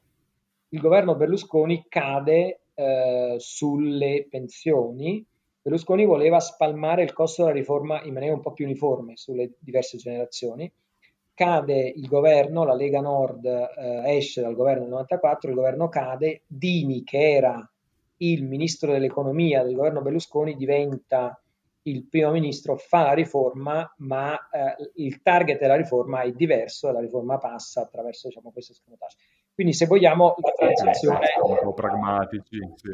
Il 0.70 0.80
governo 0.80 1.16
Berlusconi 1.16 1.86
cade 1.90 2.62
eh, 2.76 3.36
sulle 3.40 4.28
pensioni. 4.30 5.26
Berlusconi 5.62 6.06
voleva 6.06 6.40
spalmare 6.40 7.04
il 7.04 7.12
costo 7.12 7.42
della 7.42 7.56
riforma 7.56 8.04
in 8.04 8.14
maniera 8.14 8.36
un 8.36 8.42
po' 8.42 8.54
più 8.54 8.66
uniforme 8.66 9.18
sulle 9.18 9.54
diverse 9.60 9.98
generazioni 9.98 10.72
cade 11.36 11.94
il 11.96 12.08
governo, 12.08 12.64
la 12.64 12.74
Lega 12.74 13.02
Nord 13.02 13.46
eh, 13.46 14.16
esce 14.16 14.42
dal 14.42 14.56
governo 14.56 14.82
del 14.82 14.92
94, 14.92 15.50
il 15.50 15.56
governo 15.56 15.90
cade, 15.90 16.42
Dini 16.48 17.04
che 17.04 17.34
era 17.34 17.70
il 18.18 18.44
ministro 18.46 18.92
dell'economia 18.92 19.62
del 19.62 19.76
governo 19.76 20.02
Berlusconi 20.02 20.56
diventa 20.56 21.40
il 21.84 22.08
primo 22.08 22.32
ministro, 22.32 22.78
fa 22.78 23.04
la 23.04 23.14
riforma, 23.14 23.94
ma 23.98 24.50
eh, 24.50 24.92
il 24.96 25.22
target 25.22 25.60
della 25.60 25.76
riforma 25.76 26.22
è 26.22 26.32
diverso 26.32 26.90
e 26.90 26.94
la 26.94 27.00
riforma 27.00 27.38
passa 27.38 27.82
attraverso 27.82 28.28
diciamo, 28.28 28.52
questo 28.52 28.74
scamotage. 28.74 29.18
Quindi 29.54 29.74
se 29.74 29.86
vogliamo 29.86 30.36
la 30.42 30.52
transizione... 30.56 31.28
Un 31.44 31.60
po' 31.62 31.74
pragmatici, 31.74 32.58
sì. 32.76 32.90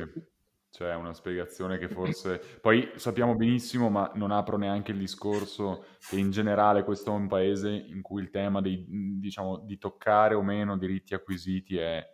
C'è 0.71 0.95
una 0.95 1.13
spiegazione 1.13 1.77
che 1.77 1.87
forse... 1.89 2.39
Poi 2.61 2.91
sappiamo 2.95 3.35
benissimo, 3.35 3.89
ma 3.89 4.09
non 4.15 4.31
apro 4.31 4.57
neanche 4.57 4.91
il 4.91 4.97
discorso, 4.97 5.83
che 6.09 6.17
in 6.17 6.31
generale 6.31 6.83
questo 6.83 7.11
è 7.11 7.15
un 7.15 7.27
paese 7.27 7.69
in 7.69 8.01
cui 8.01 8.21
il 8.21 8.29
tema 8.29 8.61
dei, 8.61 8.85
diciamo, 8.87 9.57
di 9.57 9.77
toccare 9.77 10.33
o 10.33 10.41
meno 10.41 10.77
diritti 10.77 11.13
acquisiti 11.13 11.77
è, 11.77 12.09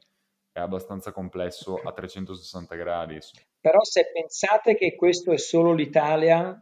è 0.52 0.60
abbastanza 0.60 1.12
complesso 1.12 1.76
a 1.76 1.92
360 1.92 2.76
gradi. 2.76 3.20
Però 3.62 3.84
se 3.84 4.10
pensate 4.12 4.76
che 4.76 4.96
questo 4.96 5.32
è 5.32 5.38
solo 5.38 5.74
l'Italia, 5.74 6.60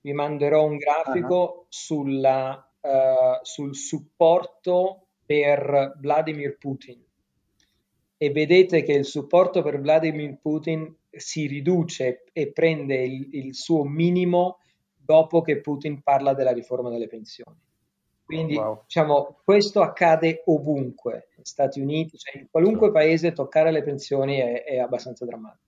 vi 0.00 0.12
manderò 0.12 0.64
un 0.64 0.76
grafico 0.76 1.36
uh-huh. 1.36 1.66
sulla, 1.68 2.72
uh, 2.80 3.38
sul 3.42 3.76
supporto 3.76 5.06
per 5.24 5.96
Vladimir 6.00 6.58
Putin 6.58 7.08
e 8.22 8.30
vedete 8.32 8.82
che 8.82 8.92
il 8.92 9.06
supporto 9.06 9.62
per 9.62 9.80
Vladimir 9.80 10.36
Putin 10.42 10.94
si 11.08 11.46
riduce 11.46 12.24
e 12.34 12.52
prende 12.52 12.96
il, 13.02 13.28
il 13.32 13.54
suo 13.54 13.82
minimo 13.84 14.58
dopo 14.94 15.40
che 15.40 15.62
Putin 15.62 16.02
parla 16.02 16.34
della 16.34 16.52
riforma 16.52 16.90
delle 16.90 17.06
pensioni. 17.06 17.56
Quindi 18.22 18.56
wow. 18.56 18.82
diciamo, 18.82 19.40
questo 19.42 19.80
accade 19.80 20.42
ovunque, 20.44 21.28
negli 21.34 21.46
Stati 21.46 21.80
Uniti, 21.80 22.18
cioè 22.18 22.42
in 22.42 22.48
qualunque 22.50 22.92
paese 22.92 23.32
toccare 23.32 23.70
le 23.70 23.82
pensioni 23.82 24.36
è, 24.36 24.64
è 24.64 24.78
abbastanza 24.78 25.24
drammatico. 25.24 25.64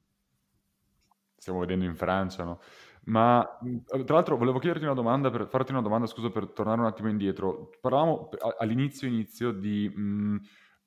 Stiamo 1.35 1.61
vedendo 1.61 1.87
in 1.87 1.97
Francia, 1.97 2.45
no? 2.45 2.61
Ma 3.05 3.59
tra 3.89 4.15
l'altro 4.15 4.37
volevo 4.37 4.59
chiederti 4.59 4.85
una 4.85 4.93
domanda, 4.93 5.31
per 5.31 5.49
farti 5.49 5.73
una 5.73 5.81
domanda, 5.81 6.07
scusa 6.07 6.29
per 6.29 6.49
tornare 6.49 6.81
un 6.81 6.87
attimo 6.87 7.09
indietro. 7.09 7.71
Parlavamo 7.81 8.29
all'inizio 8.59 9.09
inizio 9.09 9.53
di 9.53 9.89
mh, 9.89 10.37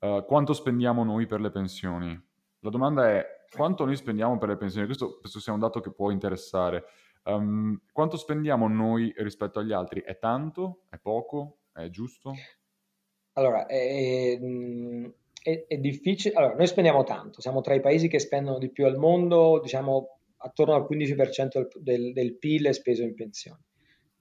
uh, 0.06 0.24
quanto 0.24 0.52
spendiamo 0.52 1.04
noi 1.04 1.26
per 1.26 1.40
le 1.40 1.50
pensioni. 1.50 2.20
La 2.60 2.70
domanda 2.70 3.08
è 3.10 3.24
quanto 3.50 3.84
noi 3.84 3.96
spendiamo 3.96 4.38
per 4.38 4.48
le 4.48 4.56
pensioni? 4.56 4.86
Questo 4.86 5.18
penso 5.20 5.40
sia 5.40 5.52
un 5.52 5.58
dato 5.58 5.80
che 5.80 5.92
può 5.92 6.10
interessare. 6.10 6.84
Um, 7.24 7.80
quanto 7.92 8.16
spendiamo 8.16 8.68
noi 8.68 9.12
rispetto 9.16 9.58
agli 9.58 9.72
altri? 9.72 10.02
È 10.02 10.18
tanto? 10.18 10.82
È 10.88 10.98
poco? 10.98 11.58
È 11.72 11.88
giusto? 11.88 12.32
Allora, 13.32 13.66
è, 13.66 14.38
è, 15.42 15.64
è 15.66 15.76
difficile. 15.78 16.34
Allora, 16.34 16.54
noi 16.54 16.66
spendiamo 16.66 17.04
tanto, 17.04 17.40
siamo 17.40 17.60
tra 17.60 17.74
i 17.74 17.80
paesi 17.80 18.08
che 18.08 18.18
spendono 18.18 18.58
di 18.58 18.70
più 18.70 18.86
al 18.86 18.96
mondo, 18.96 19.60
diciamo 19.60 20.18
attorno 20.38 20.74
al 20.74 20.86
15% 20.88 21.66
del, 21.78 22.12
del 22.12 22.38
PIL 22.38 22.66
è 22.66 22.72
speso 22.72 23.02
in 23.02 23.14
pensioni. 23.14 23.60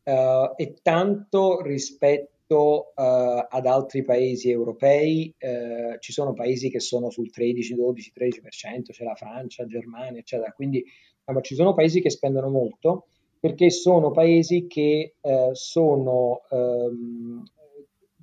Uh, 0.03 0.53
e 0.55 0.75
tanto 0.81 1.61
rispetto 1.61 2.34
uh, 2.53 3.45
ad 3.49 3.65
altri 3.65 4.03
paesi 4.03 4.49
europei, 4.49 5.33
uh, 5.39 5.97
ci 5.99 6.11
sono 6.11 6.33
paesi 6.33 6.69
che 6.69 6.79
sono 6.79 7.09
sul 7.09 7.31
13, 7.31 7.75
12, 7.75 8.13
13%, 8.15 8.91
c'è 8.91 9.03
la 9.03 9.15
Francia, 9.15 9.65
Germania, 9.65 10.19
eccetera. 10.19 10.51
Quindi 10.51 10.83
diciamo, 11.19 11.41
ci 11.41 11.55
sono 11.55 11.73
paesi 11.73 12.01
che 12.01 12.09
spendono 12.09 12.49
molto 12.49 13.07
perché 13.39 13.69
sono 13.69 14.09
paesi 14.09 14.65
che 14.65 15.17
sono, 15.53 16.41
um, 16.49 17.43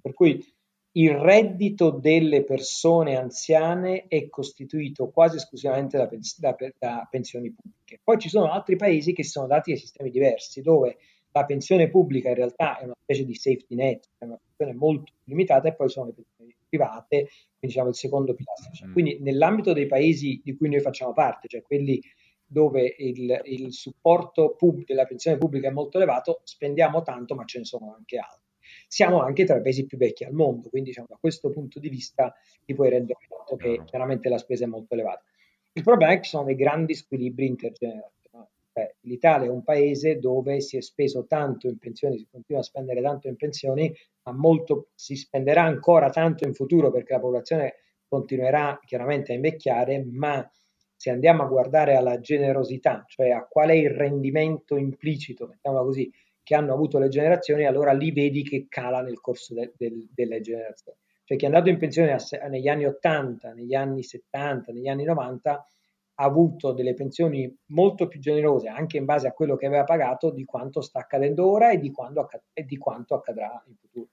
per 0.00 0.14
cui 0.14 0.44
il 0.92 1.12
reddito 1.12 1.90
delle 1.90 2.44
persone 2.44 3.16
anziane 3.16 4.06
è 4.08 4.28
costituito 4.28 5.08
quasi 5.08 5.36
esclusivamente 5.36 5.96
da, 5.96 6.06
pens- 6.06 6.38
da, 6.38 6.54
da, 6.78 7.06
pensioni 7.10 7.50
pubbliche. 7.50 8.00
Poi 8.02 8.18
ci 8.18 8.28
sono 8.28 8.50
altri 8.50 8.76
paesi 8.76 9.12
che 9.12 9.24
sono 9.24 9.46
dati 9.46 9.72
a 9.72 9.76
sistemi 9.76 10.10
diversi, 10.10 10.60
dove 10.60 10.98
la 11.32 11.44
pensione 11.44 11.88
pubblica 11.88 12.28
in 12.28 12.34
realtà 12.34 12.78
è 12.78 12.84
una 12.84 12.96
specie 13.00 13.24
di 13.24 13.34
safety 13.34 13.74
net, 13.74 14.08
è 14.18 14.24
una 14.24 14.38
pensione 14.38 14.78
molto 14.78 15.12
limitata, 15.24 15.68
e 15.68 15.74
poi 15.74 15.88
sono 15.88 16.06
le 16.06 16.12
pensioni 16.12 16.54
private, 16.68 17.16
quindi 17.16 17.58
diciamo 17.60 17.88
il 17.88 17.94
secondo 17.94 18.34
pilastro. 18.34 18.72
Cioè, 18.72 18.90
quindi 18.90 19.18
nell'ambito 19.20 19.72
dei 19.72 19.86
paesi 19.86 20.40
di 20.42 20.56
cui 20.56 20.68
noi 20.68 20.80
facciamo 20.80 21.12
parte, 21.12 21.48
cioè 21.48 21.62
quelli 21.62 22.00
dove 22.44 22.94
il, 22.98 23.40
il 23.44 23.72
supporto 23.72 24.54
pub- 24.56 24.84
della 24.84 25.06
pensione 25.06 25.38
pubblica 25.38 25.68
è 25.68 25.72
molto 25.72 25.96
elevato, 25.96 26.42
spendiamo 26.44 27.02
tanto, 27.02 27.34
ma 27.34 27.44
ce 27.44 27.58
ne 27.58 27.64
sono 27.64 27.94
anche 27.96 28.18
altri 28.18 28.40
siamo 28.86 29.20
anche 29.20 29.44
tra 29.44 29.56
i 29.56 29.62
paesi 29.62 29.86
più 29.86 29.96
vecchi 29.96 30.24
al 30.24 30.32
mondo, 30.32 30.68
quindi 30.68 30.90
diciamo, 30.90 31.06
da 31.08 31.16
questo 31.18 31.50
punto 31.50 31.78
di 31.78 31.88
vista 31.88 32.34
ti 32.64 32.74
puoi 32.74 32.90
rendere 32.90 33.18
conto 33.28 33.56
che 33.56 33.82
chiaramente 33.84 34.28
la 34.28 34.38
spesa 34.38 34.64
è 34.64 34.68
molto 34.68 34.94
elevata. 34.94 35.24
Il 35.72 35.82
problema 35.82 36.12
è 36.12 36.16
che 36.16 36.24
ci 36.24 36.30
sono 36.30 36.44
dei 36.44 36.54
grandi 36.54 36.94
squilibri 36.94 37.46
intergenerazionali. 37.46 38.21
Cioè, 38.72 38.94
L'Italia 39.00 39.48
è 39.48 39.50
un 39.50 39.62
paese 39.62 40.18
dove 40.18 40.60
si 40.60 40.78
è 40.78 40.80
speso 40.80 41.26
tanto 41.26 41.68
in 41.68 41.76
pensioni, 41.78 42.18
si 42.18 42.26
continua 42.30 42.62
a 42.62 42.64
spendere 42.64 43.02
tanto 43.02 43.28
in 43.28 43.36
pensioni, 43.36 43.94
ma 44.22 44.32
molto, 44.32 44.88
si 44.94 45.14
spenderà 45.14 45.62
ancora 45.62 46.08
tanto 46.08 46.46
in 46.46 46.54
futuro 46.54 46.90
perché 46.90 47.12
la 47.12 47.20
popolazione 47.20 47.74
continuerà 48.06 48.80
chiaramente 48.84 49.32
a 49.32 49.34
invecchiare, 49.34 50.04
ma 50.04 50.48
se 50.94 51.10
andiamo 51.10 51.42
a 51.42 51.48
guardare 51.48 51.96
alla 51.96 52.20
generosità, 52.20 53.04
cioè 53.08 53.30
a 53.30 53.46
qual 53.46 53.70
è 53.70 53.74
il 53.74 53.90
rendimento 53.90 54.76
implicito, 54.76 55.46
mettiamola 55.46 55.84
così, 55.84 56.10
che 56.42 56.54
hanno 56.54 56.72
avuto 56.72 56.98
le 56.98 57.08
generazioni, 57.08 57.66
allora 57.66 57.92
li 57.92 58.10
vedi 58.12 58.42
che 58.42 58.66
cala 58.68 59.02
nel 59.02 59.20
corso 59.20 59.54
de, 59.54 59.72
de, 59.76 60.08
delle 60.12 60.40
generazioni. 60.40 60.98
Cioè 61.24 61.36
chi 61.36 61.44
è 61.44 61.48
andato 61.48 61.68
in 61.68 61.78
pensione 61.78 62.12
a, 62.12 62.46
negli 62.48 62.68
anni 62.68 62.86
80, 62.86 63.52
negli 63.52 63.74
anni 63.74 64.02
70, 64.02 64.72
negli 64.72 64.88
anni 64.88 65.04
90 65.04 65.52
ha 65.52 65.64
avuto 66.24 66.72
delle 66.72 66.94
pensioni 66.94 67.54
molto 67.66 68.08
più 68.08 68.20
generose, 68.20 68.68
anche 68.68 68.96
in 68.96 69.04
base 69.04 69.26
a 69.28 69.32
quello 69.32 69.56
che 69.56 69.66
aveva 69.66 69.84
pagato, 69.84 70.30
di 70.30 70.44
quanto 70.44 70.80
sta 70.80 71.00
accadendo 71.00 71.50
ora 71.50 71.70
e 71.70 71.78
di, 71.78 71.92
accad- 71.96 72.42
e 72.52 72.64
di 72.64 72.76
quanto 72.78 73.14
accadrà 73.14 73.62
in 73.66 73.74
futuro. 73.76 74.08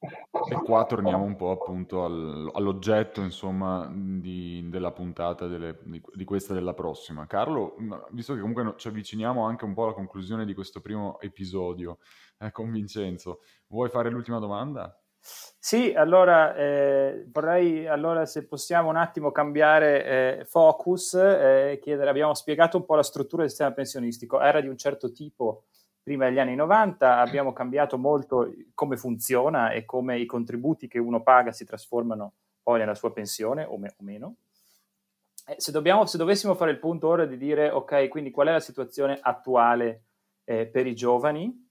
E 0.00 0.54
qua 0.64 0.86
torniamo 0.86 1.24
un 1.24 1.36
po' 1.36 1.50
appunto 1.50 2.04
al, 2.04 2.50
all'oggetto, 2.54 3.20
insomma, 3.20 3.90
di, 3.92 4.66
della 4.70 4.92
puntata 4.92 5.46
delle, 5.46 5.78
di, 5.82 6.00
di, 6.14 6.24
questa 6.24 6.52
e 6.52 6.56
della 6.56 6.72
prossima. 6.72 7.26
Carlo, 7.26 7.76
visto 8.12 8.32
che 8.32 8.40
comunque 8.40 8.74
ci 8.76 8.88
avviciniamo 8.88 9.44
anche 9.44 9.64
un 9.64 9.74
po' 9.74 9.84
alla 9.84 9.92
conclusione 9.92 10.46
di 10.46 10.54
questo 10.54 10.80
primo 10.80 11.20
episodio 11.20 11.98
eh, 12.38 12.50
con 12.50 12.70
Vincenzo, 12.70 13.40
vuoi 13.66 13.90
fare 13.90 14.08
l'ultima 14.10 14.38
domanda? 14.38 14.99
Sì, 15.22 15.92
allora 15.94 16.54
eh, 16.54 17.26
vorrei 17.30 17.86
allora 17.86 18.24
se 18.24 18.46
possiamo 18.46 18.88
un 18.88 18.96
attimo 18.96 19.30
cambiare 19.30 20.04
eh, 20.38 20.44
focus 20.46 21.14
eh, 21.14 21.78
chiedere, 21.82 22.08
abbiamo 22.08 22.34
spiegato 22.34 22.78
un 22.78 22.86
po' 22.86 22.94
la 22.94 23.02
struttura 23.02 23.42
del 23.42 23.50
sistema 23.50 23.72
pensionistico, 23.72 24.40
era 24.40 24.60
di 24.60 24.68
un 24.68 24.78
certo 24.78 25.12
tipo 25.12 25.64
prima 26.02 26.26
degli 26.26 26.38
anni 26.38 26.54
90 26.54 27.18
abbiamo 27.18 27.52
cambiato 27.52 27.98
molto 27.98 28.52
come 28.74 28.96
funziona 28.96 29.70
e 29.70 29.84
come 29.84 30.18
i 30.18 30.26
contributi 30.26 30.88
che 30.88 30.98
uno 30.98 31.22
paga 31.22 31.52
si 31.52 31.64
trasformano 31.64 32.32
poi 32.62 32.78
nella 32.78 32.94
sua 32.94 33.12
pensione 33.12 33.64
o, 33.64 33.76
me- 33.76 33.94
o 33.98 34.02
meno. 34.02 34.36
Eh, 35.46 35.56
se, 35.58 35.72
dobbiamo, 35.72 36.06
se, 36.06 36.16
dovessimo 36.16 36.54
fare 36.54 36.70
il 36.70 36.78
punto 36.78 37.08
ora 37.08 37.26
di 37.26 37.36
dire, 37.36 37.70
ok, 37.70 38.08
quindi 38.08 38.30
qual 38.30 38.48
è 38.48 38.52
la 38.52 38.60
situazione 38.60 39.18
attuale 39.20 40.04
eh, 40.44 40.66
per 40.66 40.86
i 40.86 40.94
giovani 40.94 41.69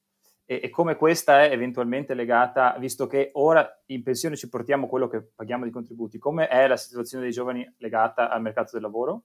e, 0.50 0.62
e, 0.64 0.70
come 0.72 0.96
questa 0.96 1.44
è 1.44 1.52
eventualmente 1.52 2.16
legata, 2.16 2.76
visto 2.80 3.06
che 3.06 3.30
ora 3.34 3.82
in 3.88 4.02
pensione 4.02 4.36
ci 4.36 4.50
portiamo 4.50 4.88
quello 4.88 5.08
che 5.08 5.22
paghiamo 5.36 5.64
di 5.64 5.70
contributi, 5.70 6.18
come 6.18 6.48
è 6.48 6.66
la 6.66 6.76
situazione 6.76 7.26
dei 7.26 7.32
giovani 7.32 7.72
legata 7.78 8.32
al 8.32 8.42
mercato 8.42 8.72
del 8.74 8.82
lavoro? 8.82 9.22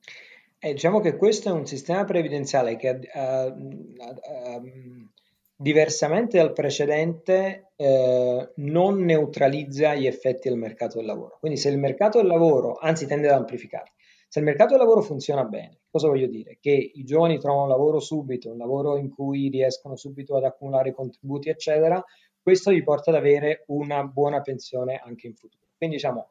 Eh, 0.59 0.75
diciamo 0.75 1.01
che 1.01 1.17
questo 1.17 1.49
è 1.49 1.53
un 1.53 1.65
sistema 1.65 2.05
previdenziale 2.05 2.77
che, 2.77 3.01
uh, 3.15 3.21
uh, 3.49 5.09
diversamente 5.57 6.37
dal 6.37 6.53
precedente, 6.53 7.71
uh, 7.77 8.47
non 8.57 9.03
neutralizza 9.03 9.95
gli 9.95 10.07
effetti 10.07 10.51
del 10.51 10.59
mercato 10.59 10.99
del 10.99 11.07
lavoro. 11.07 11.39
Quindi 11.41 11.59
se 11.59 11.71
il 11.71 11.79
mercato 11.79 12.19
del 12.19 12.27
lavoro, 12.27 12.75
anzi 12.75 13.07
tende 13.07 13.29
ad 13.31 13.39
amplificarli, 13.39 13.93
se 14.35 14.41
il 14.41 14.47
mercato 14.47 14.71
del 14.71 14.81
lavoro 14.81 15.01
funziona 15.01 15.45
bene, 15.45 15.83
cosa 15.89 16.09
voglio 16.09 16.27
dire? 16.27 16.59
Che 16.61 16.73
i 16.73 17.05
giovani 17.05 17.39
trovano 17.39 17.63
un 17.63 17.69
lavoro 17.69 18.01
subito, 18.01 18.51
un 18.51 18.59
lavoro 18.59 18.97
in 18.97 19.09
cui 19.09 19.49
riescono 19.49 19.95
subito 19.95 20.35
ad 20.35 20.43
accumulare 20.43 20.93
contributi, 20.93 21.51
eccetera, 21.51 22.05
questo 22.43 22.73
gli 22.73 22.83
porta 22.83 23.13
ad 23.13 23.17
avere 23.17 23.63
una 23.69 24.03
buona 24.03 24.41
pensione 24.41 25.01
anche 25.05 25.29
in 25.29 25.37
futuro. 25.37 25.69
Quindi 25.77 25.95
diciamo, 25.95 26.31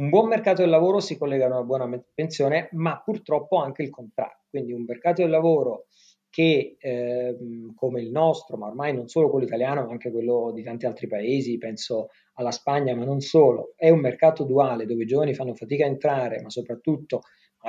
un 0.00 0.08
buon 0.08 0.26
mercato 0.26 0.62
del 0.62 0.70
lavoro 0.70 0.98
si 0.98 1.16
collega 1.16 1.44
a 1.44 1.50
una 1.50 1.62
buona 1.62 1.88
pensione, 2.12 2.70
ma 2.72 3.00
purtroppo 3.00 3.58
anche 3.58 3.84
il 3.84 3.90
contrario. 3.90 4.40
Quindi 4.50 4.72
un 4.72 4.82
mercato 4.82 5.22
del 5.22 5.30
lavoro 5.30 5.86
che 6.34 6.74
eh, 6.80 7.36
come 7.76 8.00
il 8.00 8.10
nostro, 8.10 8.56
ma 8.56 8.66
ormai 8.66 8.92
non 8.92 9.06
solo 9.06 9.30
quello 9.30 9.44
italiano, 9.46 9.84
ma 9.84 9.92
anche 9.92 10.10
quello 10.10 10.50
di 10.52 10.64
tanti 10.64 10.86
altri 10.86 11.06
paesi, 11.06 11.56
penso 11.58 12.08
alla 12.32 12.50
Spagna, 12.50 12.96
ma 12.96 13.04
non 13.04 13.20
solo, 13.20 13.74
è 13.76 13.90
un 13.90 14.00
mercato 14.00 14.42
duale 14.42 14.86
dove 14.86 15.04
i 15.04 15.06
giovani 15.06 15.34
fanno 15.34 15.54
fatica 15.54 15.84
a 15.84 15.88
entrare, 15.88 16.40
ma 16.42 16.50
soprattutto 16.50 17.20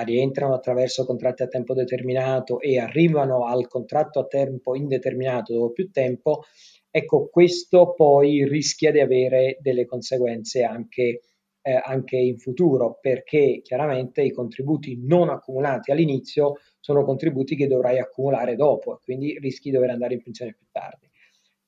rientrano 0.03 0.53
attraverso 0.53 1.05
contratti 1.05 1.43
a 1.43 1.47
tempo 1.47 1.73
determinato 1.73 2.59
e 2.59 2.79
arrivano 2.79 3.45
al 3.45 3.67
contratto 3.67 4.19
a 4.19 4.25
tempo 4.25 4.75
indeterminato 4.75 5.53
dopo 5.53 5.71
più 5.71 5.91
tempo, 5.91 6.43
ecco 6.89 7.27
questo 7.29 7.93
poi 7.93 8.47
rischia 8.47 8.91
di 8.91 8.99
avere 8.99 9.57
delle 9.61 9.85
conseguenze 9.85 10.63
anche 10.63 11.21
eh, 11.67 11.81
anche 11.83 12.17
in 12.17 12.37
futuro, 12.37 12.99
perché 13.01 13.61
chiaramente 13.63 14.21
i 14.21 14.31
contributi 14.31 15.01
non 15.03 15.29
accumulati 15.29 15.89
all'inizio 15.89 16.59
sono 16.79 17.03
contributi 17.03 17.55
che 17.55 17.65
dovrai 17.65 17.97
accumulare 17.97 18.55
dopo, 18.55 18.99
quindi 19.03 19.39
rischi 19.39 19.69
di 19.69 19.75
dover 19.75 19.89
andare 19.89 20.13
in 20.13 20.21
pensione 20.21 20.53
più 20.53 20.67
tardi. 20.71 21.09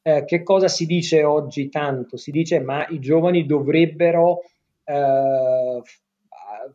Eh, 0.03 0.23
che 0.25 0.43
cosa 0.43 0.67
si 0.67 0.85
dice 0.85 1.23
oggi 1.23 1.69
tanto? 1.69 2.15
Si 2.15 2.29
dice 2.29 2.59
ma 2.59 2.85
i 2.89 2.99
giovani 2.99 3.47
dovrebbero 3.47 4.41
eh, 4.83 5.81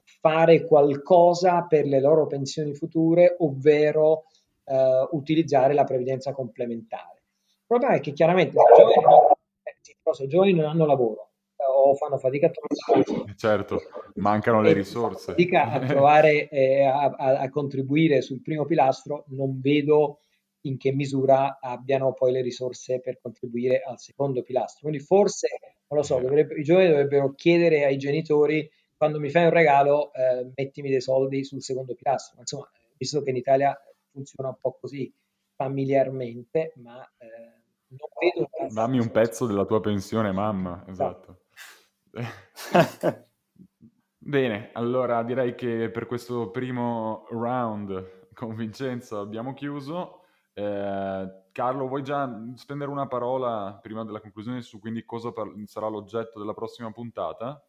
fare 0.04 0.64
qualcosa 0.64 1.66
per 1.68 1.86
le 1.86 2.00
loro 2.00 2.26
pensioni 2.26 2.74
future, 2.74 3.36
ovvero 3.38 4.24
eh, 4.64 5.08
utilizzare 5.12 5.74
la 5.74 5.84
previdenza 5.84 6.32
complementare. 6.32 7.22
Il 7.46 7.64
problema 7.66 7.94
è 7.94 8.00
che 8.00 8.12
chiaramente 8.12 8.56
i 8.56 8.62
giovani, 8.76 8.94
non, 9.02 9.18
eh, 9.62 10.24
i 10.24 10.28
giovani 10.28 10.52
non 10.52 10.66
hanno 10.66 10.86
lavoro 10.86 11.28
o 11.64 11.94
fanno 11.94 12.18
fatica 12.18 12.48
a 12.48 12.50
trovare 12.50 13.34
certo 13.36 13.80
mancano 14.16 14.60
le 14.60 14.72
risorse. 14.72 15.32
fatica 15.32 15.70
a 15.70 15.78
trovare 15.86 16.48
eh, 16.48 16.84
a, 16.84 17.04
a, 17.04 17.38
a, 17.38 17.50
contribuire 17.50 18.20
sul 18.20 18.42
primo 18.42 18.64
pilastro 18.64 19.24
non 19.28 19.60
vedo 19.60 20.18
in 20.62 20.76
che 20.76 20.92
misura 20.92 21.58
abbiano 21.60 22.12
poi 22.12 22.32
le 22.32 22.40
risorse 22.40 23.00
per 23.00 23.18
contribuire 23.20 23.80
al 23.80 23.98
secondo 23.98 24.42
pilastro. 24.42 24.88
Quindi 24.88 25.00
forse 25.00 25.48
non 25.88 25.98
lo 25.98 26.02
so 26.04 26.18
i 26.18 26.62
giovani 26.62 26.88
dovrebbero 26.88 27.32
chiedere 27.34 27.84
ai 27.84 27.96
genitori 27.96 28.68
quando 29.02 29.18
mi 29.18 29.30
fai 29.30 29.46
un 29.46 29.50
regalo 29.50 30.12
eh, 30.12 30.52
mettimi 30.54 30.88
dei 30.88 31.00
soldi 31.00 31.42
sul 31.42 31.60
secondo 31.60 31.92
pilastro 31.96 32.38
insomma 32.38 32.70
visto 32.96 33.20
che 33.20 33.30
in 33.30 33.36
Italia 33.36 33.76
funziona 34.12 34.50
un 34.50 34.54
po' 34.60 34.78
così 34.80 35.12
familiarmente 35.56 36.72
ma 36.76 37.02
eh, 37.18 37.26
non 37.88 38.08
vedo 38.20 38.48
dammi 38.72 39.00
un 39.00 39.10
pezzo 39.10 39.46
della 39.46 39.64
tua 39.64 39.80
pensione 39.80 40.30
mamma 40.30 40.84
esatto 40.86 41.40
Bene, 44.24 44.70
allora 44.74 45.24
direi 45.24 45.56
che 45.56 45.90
per 45.90 46.06
questo 46.06 46.52
primo 46.52 47.26
round 47.30 48.28
con 48.34 48.54
Vincenzo 48.54 49.18
abbiamo 49.18 49.52
chiuso. 49.52 50.20
Eh, 50.52 51.42
Carlo, 51.50 51.88
vuoi 51.88 52.04
già 52.04 52.30
spendere 52.54 52.88
una 52.92 53.08
parola 53.08 53.76
prima 53.82 54.04
della 54.04 54.20
conclusione 54.20 54.62
su 54.62 54.78
quindi 54.78 55.04
cosa 55.04 55.32
par- 55.32 55.52
sarà 55.64 55.88
l'oggetto 55.88 56.38
della 56.38 56.54
prossima 56.54 56.92
puntata? 56.92 57.60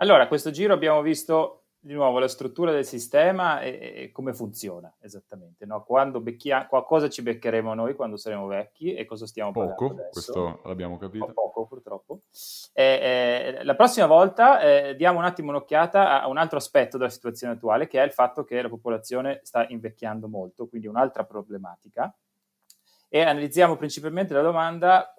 Allora, 0.00 0.28
questo 0.28 0.50
giro 0.50 0.74
abbiamo 0.74 1.02
visto 1.02 1.64
di 1.80 1.92
nuovo 1.92 2.18
la 2.18 2.28
struttura 2.28 2.70
del 2.70 2.84
sistema 2.84 3.60
e, 3.60 3.92
e 3.94 4.12
come 4.12 4.32
funziona 4.32 4.92
esattamente, 5.00 5.64
no? 5.64 5.84
quando 5.84 6.20
becchia, 6.20 6.66
cosa 6.66 7.08
ci 7.08 7.22
beccheremo 7.22 7.74
noi 7.74 7.94
quando 7.94 8.16
saremo 8.16 8.46
vecchi 8.46 8.94
e 8.94 9.04
cosa 9.04 9.26
stiamo 9.26 9.50
poco, 9.50 9.94
questo 10.10 10.60
l'abbiamo 10.64 10.98
capito. 10.98 11.32
Poco 11.32 11.66
purtroppo. 11.66 12.22
Eh, 12.74 13.56
eh, 13.58 13.64
la 13.64 13.74
prossima 13.74 14.06
volta 14.06 14.60
eh, 14.60 14.94
diamo 14.96 15.18
un 15.18 15.24
attimo 15.24 15.50
un'occhiata 15.50 16.22
a 16.22 16.28
un 16.28 16.36
altro 16.36 16.58
aspetto 16.58 16.96
della 16.96 17.10
situazione 17.10 17.54
attuale 17.54 17.88
che 17.88 18.00
è 18.00 18.04
il 18.04 18.12
fatto 18.12 18.44
che 18.44 18.60
la 18.62 18.68
popolazione 18.68 19.40
sta 19.42 19.66
invecchiando 19.68 20.28
molto, 20.28 20.68
quindi 20.68 20.86
un'altra 20.86 21.24
problematica 21.24 22.14
e 23.08 23.20
analizziamo 23.22 23.76
principalmente 23.76 24.34
la 24.34 24.42
domanda 24.42 25.12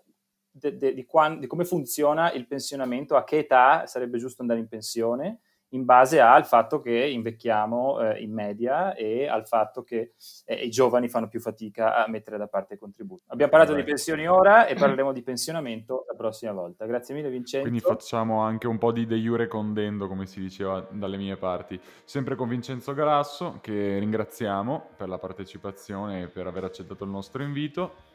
de, 0.52 0.78
de, 0.78 0.94
di, 0.94 1.06
quando, 1.06 1.40
di 1.40 1.48
come 1.48 1.66
funziona 1.66 2.32
il 2.32 2.48
pensionamento, 2.48 3.16
a 3.16 3.24
che 3.24 3.40
età 3.40 3.86
sarebbe 3.86 4.18
giusto 4.18 4.42
andare 4.42 4.60
in 4.60 4.68
pensione 4.68 5.40
in 5.70 5.86
base 5.86 6.20
al 6.20 6.46
fatto 6.46 6.80
che 6.80 6.96
invecchiamo 6.96 8.00
eh, 8.02 8.24
in 8.24 8.34
media 8.34 8.96
e 8.96 9.28
al 9.28 9.48
fatto 9.48 9.84
che 9.84 10.14
eh, 10.46 10.56
i 10.66 10.70
giovani 10.70 11.10
fanno 11.10 11.28
più 11.28 11.40
fatica 11.40 12.04
a 12.04 12.08
mettere 12.08 12.38
da 12.38 12.48
parte 12.48 12.76
i 12.76 12.78
contributi. 12.78 13.24
Abbiamo 13.28 13.52
parlato 13.52 13.74
di 13.74 13.84
pensioni 13.84 14.28
ora 14.28 14.66
e 14.66 14.76
parleremo 14.76 15.12
di 15.12 15.22
pensionamento 15.22 16.06
la 16.08 16.16
prossima 16.16 16.54
volta. 16.54 16.86
Grazie 16.86 17.14
mille 17.14 17.30
Vincenzo. 17.30 17.68
Quindi 17.68 17.82
facciamo 17.82 18.42
anche 18.42 18.68
un 18.68 18.78
po' 18.78 18.92
di 18.92 19.06
de 19.06 19.18
jure 19.18 19.48
condendo, 19.48 20.08
come 20.08 20.26
si 20.26 20.40
diceva 20.40 20.88
dalle 20.92 21.18
mie 21.18 21.38
parti. 21.38 21.80
Sempre 22.04 22.36
con 22.36 22.48
Vincenzo 22.48 22.94
Garasso, 22.94 23.60
che 23.62 24.00
ringraziamo 24.00 24.90
per 24.98 25.08
la 25.08 25.20
partecipazione 25.20 26.24
e 26.24 26.28
per 26.28 26.48
aver 26.48 26.64
accettato 26.64 27.04
il 27.04 27.12
nostro 27.12 27.44
invito 27.44 28.08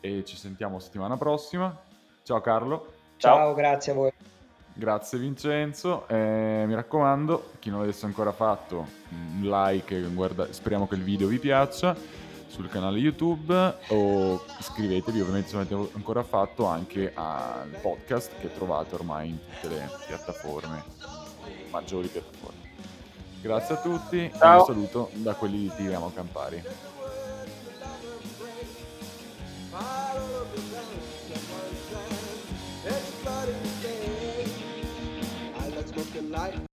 e 0.00 0.24
ci 0.24 0.36
sentiamo 0.36 0.78
settimana 0.78 1.16
prossima. 1.16 1.76
Ciao 2.22 2.40
Carlo. 2.40 2.92
Ciao, 3.16 3.36
Ciao 3.36 3.54
grazie 3.54 3.92
a 3.92 3.94
voi. 3.94 4.12
Grazie 4.72 5.18
Vincenzo, 5.18 6.06
eh, 6.08 6.64
mi 6.66 6.74
raccomando, 6.74 7.50
chi 7.58 7.70
non 7.70 7.80
l'avesse 7.80 8.06
ancora 8.06 8.32
fatto, 8.32 8.86
un 9.10 9.40
like, 9.42 10.00
guarda, 10.14 10.50
speriamo 10.52 10.86
che 10.86 10.94
il 10.94 11.02
video 11.02 11.26
vi 11.26 11.38
piaccia 11.38 11.94
sul 12.46 12.68
canale 12.68 12.98
YouTube 12.98 13.74
o 13.88 14.42
iscrivetevi 14.58 15.20
ovviamente 15.20 15.48
se 15.48 15.56
non 15.56 15.66
l'avete 15.68 15.96
ancora 15.96 16.22
fatto 16.22 16.64
anche 16.64 17.12
al 17.14 17.68
podcast 17.80 18.32
che 18.40 18.52
trovate 18.52 18.94
ormai 18.94 19.28
in 19.28 19.38
tutte 19.38 19.74
le 19.74 19.90
piattaforme, 20.06 20.82
maggiori 21.70 22.08
piattaforme. 22.08 22.58
Grazie 23.42 23.74
a 23.74 23.78
tutti 23.78 24.32
Ciao. 24.36 24.56
e 24.56 24.58
un 24.60 24.64
saluto 24.66 25.10
da 25.14 25.34
quelli 25.34 25.58
di 25.58 25.72
Tiramo 25.76 26.10
Campari. 26.14 26.62
life. 36.30 36.69